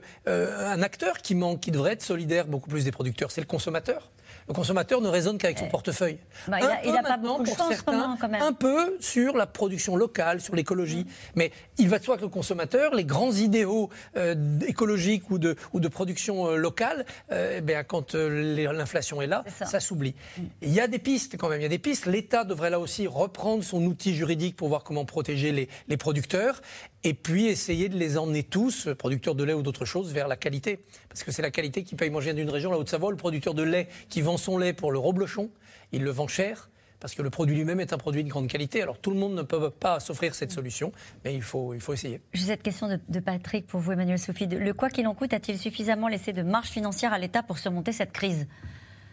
[0.74, 4.10] un acteur qui manque, qui devrait être solidaire beaucoup plus des producteurs, c'est le consommateur
[4.48, 6.18] le consommateur ne raisonne qu'avec son portefeuille.
[6.48, 8.42] Bah, il n'a pas beaucoup de chance quand même.
[8.42, 11.06] Un peu sur la production locale, sur l'écologie.
[11.36, 15.56] Mais il va de soi que le consommateur, les grands idéaux euh, écologiques ou de,
[15.74, 20.16] ou de production euh, locale, euh, eh quand l'inflation est là, ça, s'oublie.
[20.38, 20.42] Mm.
[20.62, 22.06] Il y a des pistes quand même, il y a des pistes.
[22.06, 26.62] L'État devrait là aussi reprendre son outil juridique pour voir comment protéger les, les producteurs
[27.04, 30.38] et puis essayer de les emmener tous, producteurs de lait ou d'autres choses, vers la
[30.38, 30.80] qualité.
[31.10, 32.10] Parce que c'est la qualité qui paye.
[32.10, 34.74] Moi, je viens d'une région, la Haute-Savoie, le producteur de lait qui vend son lait
[34.74, 35.50] pour le reblochon,
[35.92, 36.70] il le vend cher
[37.04, 38.82] parce que le produit lui-même est un produit de grande qualité.
[38.82, 40.94] Alors tout le monde ne peut pas s'offrir cette solution,
[41.26, 42.22] mais il faut, il faut essayer.
[42.32, 44.46] J'ai cette question de, Patrick pour vous, Emmanuel Sophie.
[44.48, 47.92] Le quoi qu'il en coûte a-t-il suffisamment laissé de marge financière à l'État pour surmonter
[47.92, 48.48] cette crise?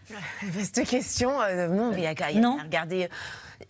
[0.53, 3.09] Cette question, euh, non, il y a qu'à regarder non,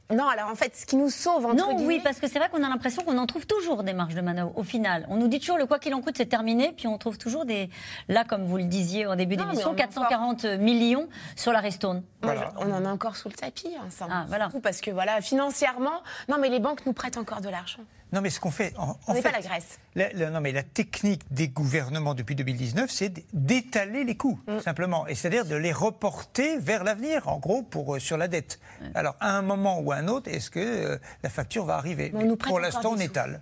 [0.08, 2.62] alors en fait, ce qui nous sauve, entre Non, oui, parce que c'est vrai qu'on
[2.62, 5.06] a l'impression qu'on en trouve toujours des marges de manœuvre au final.
[5.08, 7.44] On nous dit toujours le quoi qu'il en coûte, c'est terminé, puis on trouve toujours
[7.44, 7.70] des.
[8.08, 12.02] Là, comme vous le disiez au début d'émission, 440 millions sur la Restone.
[12.22, 14.06] On en a encore sous le tapis, hein, ça.
[14.10, 14.48] Ah, voilà.
[14.62, 17.82] Parce que voilà, financièrement, non, mais les banques nous prêtent encore de l'argent.
[18.12, 18.74] Non, mais ce qu'on fait.
[18.76, 19.78] En, on n'est pas la Grèce.
[19.96, 24.60] non, mais la technique des gouvernements depuis 2019, c'est d'étaler les coûts, mm.
[24.60, 25.06] simplement.
[25.06, 28.60] Et c'est-à-dire de les reporter vers l'avenir, en gros, pour, euh, sur la dette.
[28.94, 32.12] Alors, à un moment ou à un autre, est-ce que euh, la facture va arriver?
[32.40, 33.40] Pour l'instant, on étale.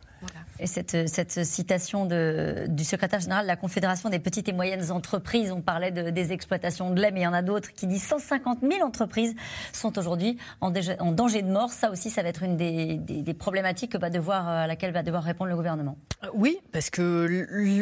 [0.60, 4.90] Et cette, cette citation de, du secrétaire général de la Confédération des petites et moyennes
[4.90, 7.86] entreprises, on parlait de, des exploitations de lait, mais il y en a d'autres qui
[7.86, 9.34] disent 150 000 entreprises
[9.72, 11.70] sont aujourd'hui en, en, danger de mort.
[11.70, 15.02] Ça aussi, ça va être une des, des, problématiques que va devoir, à laquelle va
[15.02, 15.96] devoir répondre le gouvernement.
[16.34, 17.26] Oui, parce que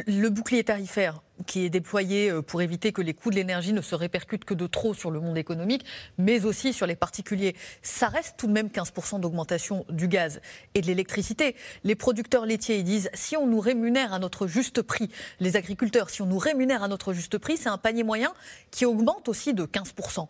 [0.06, 3.80] le bouclier tarifaire qui est déployé euh, pour éviter que les coûts de l'énergie ne
[3.80, 5.84] se répercutent que de trop sur le monde économique,
[6.18, 7.54] mais aussi sur les particuliers.
[7.82, 10.40] Ça reste tout de même 15% d'augmentation du gaz
[10.74, 11.56] et de l'électricité.
[11.84, 15.10] Les producteurs laitiers, disent, si on nous rémunère à notre juste prix,
[15.40, 18.32] les agriculteurs, si on nous rémunère à notre juste prix, c'est un panier moyen
[18.70, 20.26] qui augmente aussi de 15%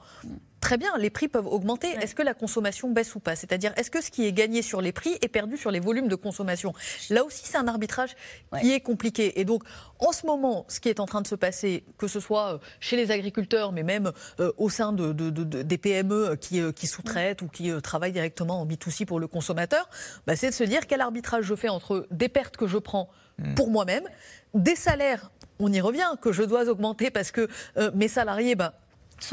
[0.66, 1.92] très bien, les prix peuvent augmenter.
[2.02, 3.36] Est-ce que la consommation baisse ou pas?
[3.36, 6.08] C'est-à-dire, est-ce que ce qui est gagné sur les prix est perdu sur les volumes
[6.08, 6.74] de consommation?
[7.08, 8.16] Là aussi, c'est un arbitrage
[8.60, 9.38] qui est compliqué.
[9.38, 9.62] Et donc,
[10.00, 12.58] en ce moment, ce qui est en train de se passer, que ce soit euh,
[12.80, 14.10] chez les agriculteurs, mais même
[14.40, 18.66] euh, au sein de, des PME qui, euh, qui sous-traitent ou qui travaillent directement en
[18.66, 19.88] B2C pour le consommateur,
[20.26, 23.08] bah, c'est de se dire quel arbitrage je fais entre des pertes que je prends
[23.38, 23.54] hmm.
[23.54, 24.08] pour moi-même,
[24.54, 27.48] des salaires, on y revient, que je dois augmenter parce que
[27.94, 28.74] mes salariés, bah,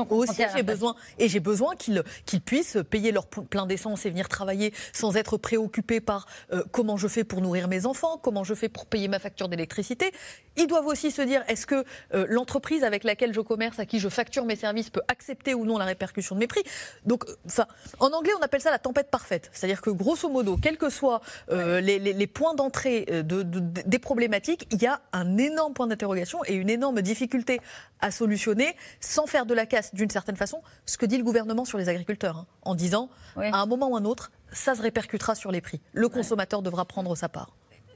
[0.09, 4.29] aussi, j'ai besoin et j'ai besoin qu'ils qu'ils puissent payer leur plein d'essence et venir
[4.29, 8.53] travailler sans être préoccupés par euh, comment je fais pour nourrir mes enfants, comment je
[8.53, 10.11] fais pour payer ma facture d'électricité.
[10.57, 11.83] Ils doivent aussi se dire est-ce que
[12.13, 15.65] euh, l'entreprise avec laquelle je commerce, à qui je facture mes services, peut accepter ou
[15.65, 16.63] non la répercussion de mes prix?
[17.05, 17.67] Donc, enfin,
[17.99, 19.49] en anglais, on appelle ça la tempête parfaite.
[19.53, 23.59] C'est-à-dire que grosso modo, quels que soient euh, les, les, les, points d'entrée de, de,
[23.59, 27.59] des problématiques, il y a un énorme point d'interrogation et une énorme difficulté
[27.99, 31.77] à solutionner sans faire de la d'une certaine façon ce que dit le gouvernement sur
[31.77, 35.51] les agriculteurs, hein, en disant à un moment ou un autre, ça se répercutera sur
[35.51, 35.81] les prix.
[35.93, 37.55] Le consommateur devra prendre sa part.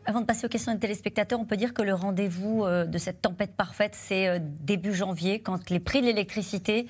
[0.10, 2.98] Avant de passer aux questions des téléspectateurs, on peut dire que le rendez-vous euh, de
[2.98, 6.88] cette tempête parfaite, c'est euh, début janvier, quand les prix de l'électricité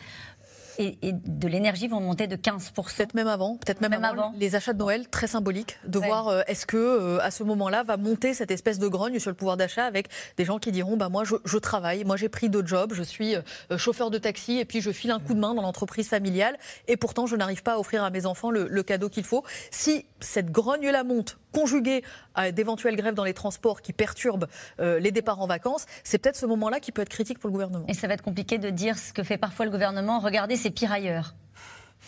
[0.77, 2.73] et, et de l'énergie vont monter de 15%.
[2.97, 4.33] Peut-être même avant, peut-être même, Même avant, avant.
[4.37, 6.07] les achats de Noël, très symbolique, de Ouais.
[6.07, 9.29] voir euh, est-ce que euh, à ce moment-là va monter cette espèce de grogne sur
[9.29, 10.07] le pouvoir d'achat avec
[10.37, 13.03] des gens qui diront bah moi je, je travaille, moi j'ai pris deux jobs, je
[13.03, 13.41] suis euh,
[13.77, 16.57] chauffeur de taxi et puis je file un coup de main dans l'entreprise familiale
[16.87, 19.43] et pourtant je n'arrive pas à offrir à mes enfants le, le cadeau qu'il faut.
[19.71, 22.03] Si cette grogne-là monte, conjuguée
[22.35, 24.47] à d'éventuelles grèves dans les transports qui perturbent
[24.79, 27.85] les départs en vacances, c'est peut-être ce moment-là qui peut être critique pour le gouvernement.
[27.87, 30.19] Et ça va être compliqué de dire ce que fait parfois le gouvernement.
[30.19, 31.33] Regardez, c'est pire ailleurs.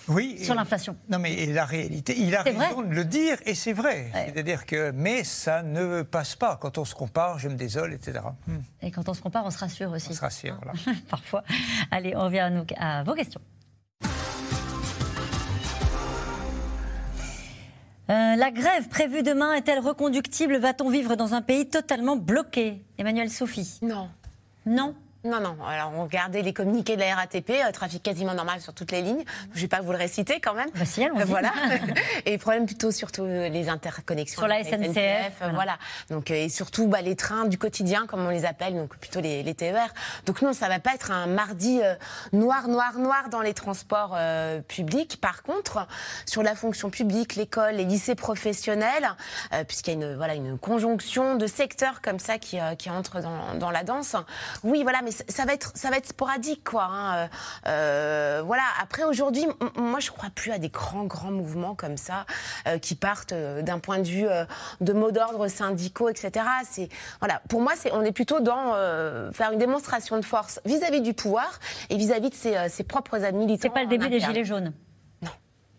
[0.10, 0.38] Oui.
[0.44, 0.98] Sur l'inflation.
[1.10, 4.12] Non, mais la réalité, il a raison de le dire, et c'est vrai.
[4.14, 6.58] C'est-à-dire que, mais ça ne passe pas.
[6.58, 8.20] Quand on se compare, je me désole, etc.
[8.48, 8.58] Hmm.
[8.82, 10.10] Et quand on se compare, on se rassure aussi.
[10.10, 10.74] On se rassure, voilà.
[11.10, 11.44] Parfois.
[11.90, 13.42] Allez, on revient à vos questions.
[18.10, 20.58] Euh, la grève prévue demain est-elle reconductible?
[20.58, 22.84] Va-t-on vivre dans un pays totalement bloqué?
[22.98, 24.10] Emmanuel Sophie Non.
[24.66, 24.96] Non?
[25.26, 25.58] Non, non.
[25.68, 29.02] Alors, on regardait les communiqués de la RATP, euh, trafic quasiment normal sur toutes les
[29.02, 29.26] lignes.
[29.52, 30.70] Je ne vais pas vous le réciter quand même.
[30.76, 31.04] Bah si.
[31.04, 31.52] Euh, voilà.
[32.26, 34.40] et problème plutôt surtout euh, les interconnexions.
[34.40, 35.54] Sur la SNCF, euh, voilà.
[35.54, 35.78] voilà.
[36.10, 39.44] Donc, et surtout bah, les trains du quotidien, comme on les appelle, donc plutôt les,
[39.44, 39.94] les TER.
[40.26, 41.96] Donc non, ça va pas être un mardi euh,
[42.32, 44.18] noir, noir, noir dans les transports
[44.68, 45.20] publics.
[45.20, 45.86] Par contre,
[46.26, 49.10] sur la fonction publique, l'école, les lycées professionnels,
[49.68, 53.56] puisqu'il y a une, voilà, une conjonction de secteurs comme ça qui, qui entrent dans,
[53.56, 54.16] dans la danse.
[54.64, 56.84] Oui, voilà, mais ça- ça va être, ça va être sporadique, quoi.
[56.84, 57.16] hein.
[57.16, 57.28] Euh,
[57.68, 58.64] euh, voilà.
[58.82, 59.46] Après, aujourd'hui,
[59.78, 62.26] moi, je crois plus à des grands, grands mouvements comme ça
[62.68, 64.28] euh, qui partent euh, d'un point de vue
[64.82, 66.46] de mots d'ordre syndicaux, etc.
[66.70, 66.90] C'est
[67.20, 67.42] voilà.
[67.50, 68.74] Pour moi, c'est on est plutôt dans
[69.34, 73.62] faire une démonstration de force vis-à-vis du pouvoir et vis-à-vis de ses, ses propres militants.
[73.62, 74.20] C'est pas le début des.
[74.20, 74.74] Gilets jaunes.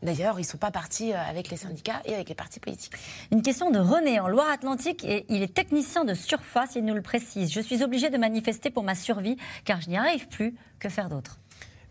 [0.03, 2.93] D'ailleurs, ils ne sont pas partis euh, avec les syndicats et avec les partis politiques.
[3.33, 7.03] Une question de René en Loire-Atlantique et il est technicien de surface, il nous le
[7.03, 7.53] précise.
[7.53, 10.55] Je suis obligé de manifester pour ma survie car je n'y arrive plus.
[10.79, 11.39] Que faire d'autre?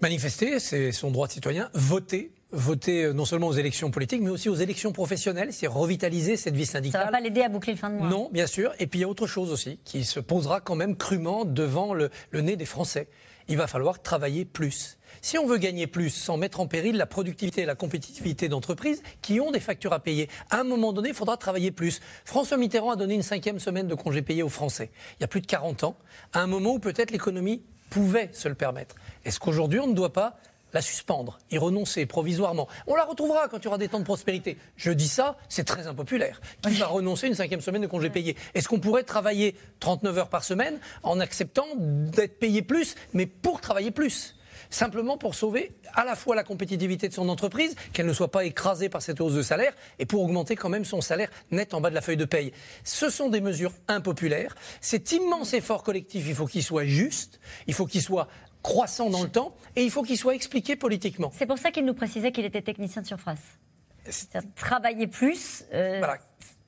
[0.02, 1.70] Manifester, c'est son droit de citoyen.
[1.74, 6.38] Voter, voter euh, non seulement aux élections politiques, mais aussi aux élections professionnelles, c'est revitaliser
[6.38, 7.06] cette vie Ça syndicale.
[7.06, 8.08] va pas l'aider à boucler le fin de mois.
[8.08, 8.72] Non, bien sûr.
[8.80, 11.94] Et puis il y a autre chose aussi qui se posera quand même crûment devant
[11.94, 13.08] le, le nez des Français.
[13.50, 14.98] Il va falloir travailler plus.
[15.22, 19.04] Si on veut gagner plus sans mettre en péril la productivité et la compétitivité d'entreprises
[19.22, 22.00] qui ont des factures à payer, à un moment donné, il faudra travailler plus.
[22.26, 24.92] François Mitterrand a donné une cinquième semaine de congés payés aux Français.
[25.20, 25.98] Il y a plus de 40 ans,
[26.34, 28.96] à un moment où peut-être l'économie pouvait se le permettre.
[29.26, 30.38] Est-ce qu'aujourd'hui, on ne doit pas
[30.72, 32.68] la suspendre, y renoncer provisoirement?
[32.88, 34.58] On la retrouvera quand il y aura des temps de prospérité.
[34.78, 36.40] Je dis ça, c'est très impopulaire.
[36.62, 40.30] Qui va renoncer une cinquième semaine de congé payé Est-ce qu'on pourrait travailler 39 heures
[40.30, 44.36] par semaine en acceptant d'être payé plus, mais pour travailler plus?
[44.70, 48.46] Simplement pour sauver à la fois la compétitivité de son entreprise, qu'elle ne soit pas
[48.46, 51.82] écrasée par cette hausse de salaire, et pour augmenter quand même son salaire net en
[51.82, 52.52] bas de la feuille de paye.
[52.84, 54.56] Ce sont des mesures impopulaires.
[54.82, 58.28] Cet immense effort collectif, il faut qu'il soit juste, il faut qu'il soit
[58.62, 61.32] croissant dans le temps et il faut qu'il soit expliqué politiquement.
[61.34, 63.40] C'est pour ça qu'il nous précisait qu'il était technicien de surface.
[64.56, 65.64] Travailler plus.
[65.74, 66.18] euh, Voilà.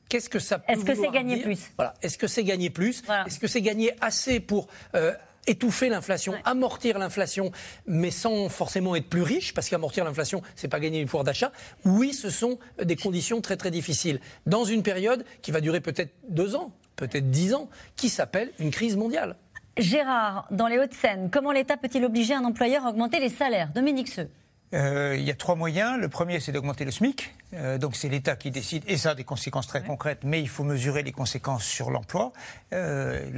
[0.10, 1.72] Qu'est-ce que ça peut Est-ce que c'est gagner dire plus?
[1.78, 1.94] Voilà.
[2.02, 3.02] Est-ce que c'est gagner plus?
[3.26, 5.14] Est-ce que c'est gagner assez pour euh,
[5.48, 7.52] étouffer l'inflation, amortir l'inflation,
[7.88, 11.52] mais sans forcément être plus riche, parce qu'amortir l'inflation, c'est pas gagner du pouvoir d'achat.
[11.86, 16.14] Oui, ce sont des conditions très très difficiles dans une période qui va durer peut-être
[16.30, 19.36] deux ans, peut-être dix ans, qui s'appelle une crise mondiale.
[19.78, 23.70] Gérard, dans les Hauts-de-Seine, comment l'État peut-il obliger un employeur à augmenter les salaires?
[23.74, 24.30] Dominique Seux.
[24.74, 26.00] Euh, il y a trois moyens.
[26.00, 27.34] Le premier, c'est d'augmenter le SMIC.
[27.54, 30.48] Euh, donc, c'est l'État qui décide, et ça a des conséquences très concrètes, mais il
[30.48, 32.32] faut mesurer les conséquences sur l'emploi,
[32.72, 33.30] euh,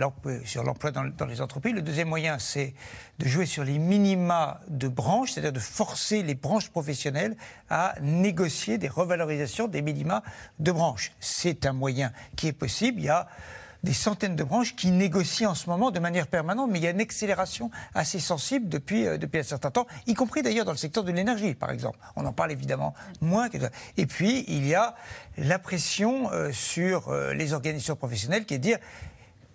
[0.46, 1.74] sur l'emploi dans, dans les entreprises.
[1.74, 2.76] Le deuxième moyen, c'est
[3.18, 7.36] de jouer sur les minima de branches, c'est-à-dire de forcer les branches professionnelles
[7.72, 10.22] à négocier des revalorisations des minima
[10.60, 11.12] de branches.
[11.20, 13.00] C'est un moyen qui est possible.
[13.00, 13.28] Il y a
[13.84, 16.88] des centaines de branches qui négocient en ce moment de manière permanente, mais il y
[16.88, 20.72] a une accélération assez sensible depuis, euh, depuis un certain temps, y compris d'ailleurs dans
[20.72, 22.00] le secteur de l'énergie, par exemple.
[22.16, 23.50] On en parle évidemment moins.
[23.50, 23.58] Que...
[23.98, 24.96] Et puis, il y a
[25.38, 28.78] la pression euh, sur euh, les organisations professionnelles qui est de dire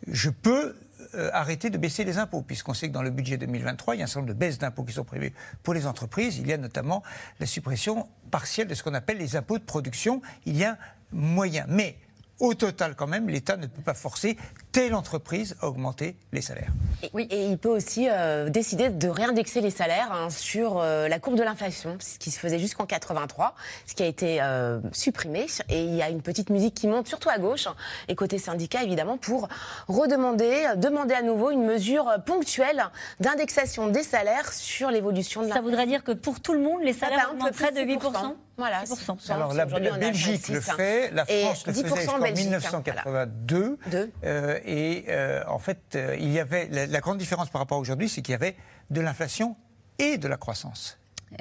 [0.06, 0.76] je peux
[1.14, 4.00] euh, arrêter de baisser les impôts, puisqu'on sait que dans le budget 2023, il y
[4.02, 6.38] a un certain nombre de baisses d'impôts qui sont prévues pour les entreprises.
[6.38, 7.02] Il y a notamment
[7.40, 10.20] la suppression partielle de ce qu'on appelle les impôts de production.
[10.44, 10.76] Il y a
[11.10, 11.64] moyen.
[11.68, 11.96] Mais
[12.40, 14.36] au total, quand même, l'État ne peut pas forcer
[14.78, 16.70] telle entreprise a augmenté les salaires.
[17.02, 17.26] Et, oui.
[17.32, 21.36] et il peut aussi euh, décider de réindexer les salaires hein, sur euh, la courbe
[21.36, 23.56] de l'inflation, ce qui se faisait jusqu'en 83,
[23.86, 25.46] ce qui a été euh, supprimé.
[25.68, 27.66] Et il y a une petite musique qui monte, surtout à gauche,
[28.06, 29.48] et côté syndicat évidemment, pour
[29.88, 32.84] redemander, demander à nouveau une mesure ponctuelle
[33.18, 35.64] d'indexation des salaires sur l'évolution de l'inflation.
[35.64, 38.36] Ça voudrait dire que pour tout le monde, les salaires augmenteraient de 8%.
[38.58, 39.32] Voilà, 6%.
[39.32, 43.78] Alors la, la Belgique le fait, la France le faisait jusqu'en 1982.
[43.84, 44.06] Voilà.
[44.24, 47.78] Euh, et euh, en fait, euh, il y avait la, la, grande différence par rapport
[47.78, 48.54] à aujourd'hui, c'est qu'il y avait
[48.90, 49.56] de l'inflation
[49.98, 50.98] et de la croissance.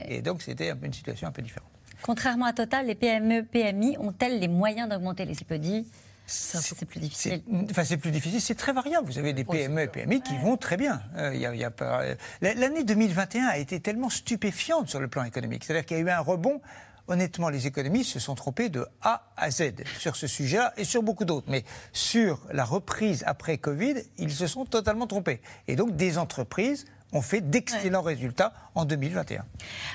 [0.07, 1.69] Et, donc c'était une situation un peu différente.
[2.01, 5.85] Contrairement à Total, les PME, PMI ont-elles les moyens d'augmenter les CPD
[6.29, 7.41] c'est plus difficile.
[7.71, 8.41] Enfin, c'est plus difficile.
[8.41, 9.07] C'est très variable.
[9.07, 11.01] Vous avez des PME et PMI qui vont très bien.
[11.15, 12.03] Euh, y a, y a pas...
[12.41, 15.63] L'année 2021 a été tellement stupéfiante sur le plan économique.
[15.63, 16.59] C'est-à-dire qu'il y a eu un rebond
[17.07, 21.03] honnêtement, les économistes se sont trompés de A à Z sur ce sujet-là et sur
[21.03, 21.47] beaucoup d'autres.
[21.49, 25.41] Mais sur la reprise après Covid, ils se sont totalement trompés.
[25.67, 28.13] Et donc, des entreprises ont fait d'excellents ouais.
[28.13, 29.45] résultats en 2021.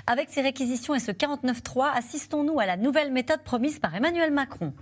[0.06, 4.72] Avec ces réquisitions et ce 49.3, assistons-nous à la nouvelle méthode promise par Emmanuel Macron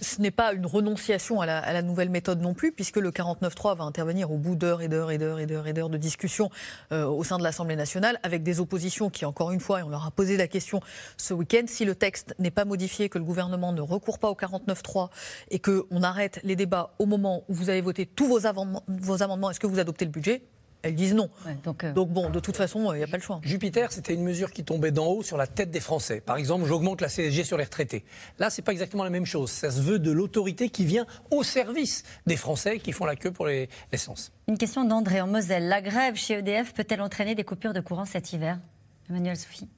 [0.00, 3.84] ce n'est pas une renonciation à la, nouvelle méthode non plus, puisque le 49.3 va
[3.84, 6.50] intervenir au bout d'heures et d'heures et d'heures et d'heures et d'heures de discussion
[6.92, 9.88] euh, au sein de l'Assemblée nationale, avec des oppositions qui, encore une fois, et on
[9.88, 10.80] leur a posé la question
[11.16, 14.34] ce week-end, si le texte n'est pas modifié, que le gouvernement ne recourt pas au
[14.34, 15.10] 49.3
[15.50, 19.60] et qu'on arrête les débats au moment où vous avez voté tous vos amendements est-ce
[19.60, 20.42] que vous adoptez le budget?
[20.82, 21.30] Elles disent non.
[21.44, 21.92] Ouais, donc, euh...
[21.92, 23.40] donc, bon, de toute façon, il n'y a pas le choix.
[23.42, 26.20] Jupiter, c'était une mesure qui tombait d'en haut sur la tête des Français.
[26.20, 28.04] Par exemple, j'augmente la CSG sur les retraités.
[28.38, 29.50] Là, c'est pas exactement la même chose.
[29.50, 33.32] Ça se veut de l'autorité qui vient au service des Français qui font la queue
[33.32, 34.32] pour l'essence.
[34.46, 35.68] Les, une question d'André en Moselle.
[35.68, 38.58] La grève chez EDF peut-elle entraîner des coupures de courant cet hiver?
[39.10, 39.68] Emmanuel Sophie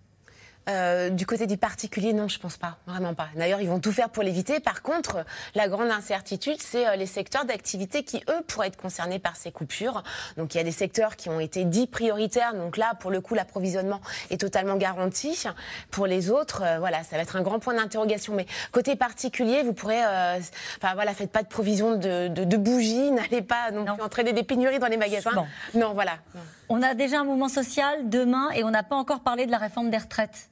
[0.68, 3.28] euh, du côté des particuliers, non, je pense pas, vraiment pas.
[3.34, 4.60] D'ailleurs, ils vont tout faire pour l'éviter.
[4.60, 9.18] Par contre, la grande incertitude, c'est euh, les secteurs d'activité qui, eux, pourraient être concernés
[9.18, 10.02] par ces coupures.
[10.36, 12.54] Donc, il y a des secteurs qui ont été dits prioritaires.
[12.54, 14.00] Donc là, pour le coup, l'approvisionnement
[14.30, 15.44] est totalement garanti.
[15.90, 18.34] Pour les autres, euh, voilà, ça va être un grand point d'interrogation.
[18.34, 23.10] Mais côté particulier, vous pourrez, enfin voilà, faites pas de provision de, de, de bougies,
[23.10, 25.30] n'allez pas non, non, plus entraîner des pénuries dans les magasins.
[25.34, 26.18] Non, non voilà.
[26.34, 26.40] Non.
[26.72, 29.58] On a déjà un mouvement social demain et on n'a pas encore parlé de la
[29.58, 30.50] réforme des retraites.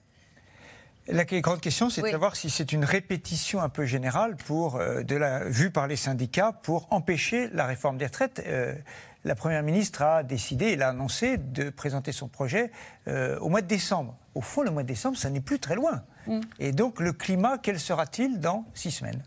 [1.07, 2.09] La grande question, c'est oui.
[2.09, 5.87] de savoir si c'est une répétition un peu générale pour, euh, de la, vue par
[5.87, 8.43] les syndicats pour empêcher la réforme des retraites.
[8.47, 8.75] Euh,
[9.25, 12.73] la Première ministre a décidé, elle a annoncé de présenter son projet
[13.07, 14.17] euh, au mois de décembre.
[14.35, 16.03] Au fond, le mois de décembre, ça n'est plus très loin.
[16.27, 16.41] Mm.
[16.59, 19.23] Et donc, le climat, quel sera-t-il dans six semaines?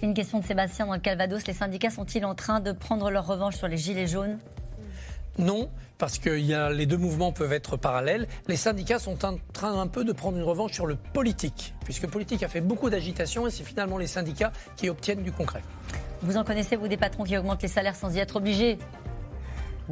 [0.00, 1.44] Une question de Sébastien dans le Calvados.
[1.48, 4.38] Les syndicats sont-ils en train de prendre leur revanche sur les gilets jaunes?
[5.38, 8.26] Non, parce que y a, les deux mouvements peuvent être parallèles.
[8.48, 12.02] Les syndicats sont en train un peu de prendre une revanche sur le politique, puisque
[12.02, 15.62] le politique a fait beaucoup d'agitation et c'est finalement les syndicats qui obtiennent du concret.
[16.22, 18.78] Vous en connaissez, vous, des patrons qui augmentent les salaires sans y être obligés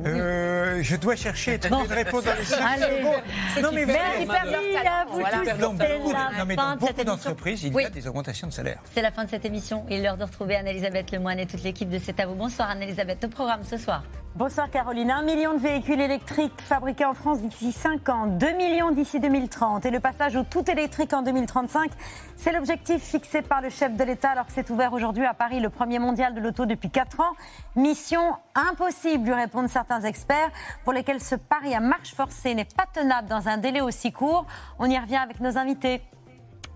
[0.07, 1.85] euh, je dois chercher bon.
[1.85, 3.63] une réponse dans les 5 secondes.
[3.63, 5.39] Non, mais vous à vous voilà.
[5.39, 5.59] tous.
[5.59, 7.83] Dans beaucoup, non, mais dans beaucoup d'entreprises, il oui.
[7.83, 8.81] y a des augmentations de salaire.
[8.93, 9.85] C'est la fin de cette émission.
[9.89, 12.35] Il est l'heure de retrouver Anne-Elisabeth Lemoine et toute l'équipe de C'est à vous.
[12.35, 13.25] Bonsoir Anne-Elisabeth.
[13.25, 14.05] Au programme ce soir.
[14.39, 15.11] Bonsoir Caroline.
[15.11, 19.85] Un million de véhicules électriques fabriqués en France d'ici 5 ans, 2 millions d'ici 2030
[19.85, 21.91] et le passage au tout électrique en 2035.
[22.37, 25.59] C'est l'objectif fixé par le chef de l'État alors que c'est ouvert aujourd'hui à Paris
[25.59, 27.33] le premier mondial de l'auto depuis 4 ans.
[27.75, 30.53] Mission impossible, lui répondent certains experts,
[30.85, 34.47] pour lesquels ce pari à marche forcée n'est pas tenable dans un délai aussi court.
[34.79, 36.01] On y revient avec nos invités.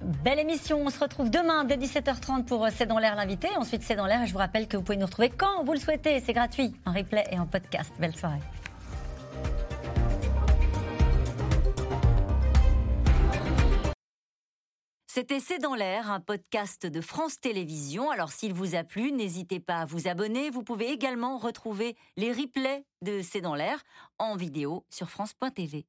[0.03, 0.83] Belle émission.
[0.85, 3.49] On se retrouve demain dès 17h30 pour C'est dans l'air l'invité.
[3.57, 4.27] Ensuite, C'est dans l'air.
[4.27, 6.21] Je vous rappelle que vous pouvez nous retrouver quand vous le souhaitez.
[6.21, 7.93] C'est gratuit, en replay et en podcast.
[8.01, 8.41] Belle soirée.
[15.07, 18.11] C'était C'est dans l'air, un podcast de France Télévisions.
[18.11, 20.51] Alors s'il vous a plu, n'hésitez pas à vous abonner.
[20.51, 23.83] Vous pouvez également retrouver les replays de C'est dans l'air
[24.19, 25.85] en vidéo sur France.tv.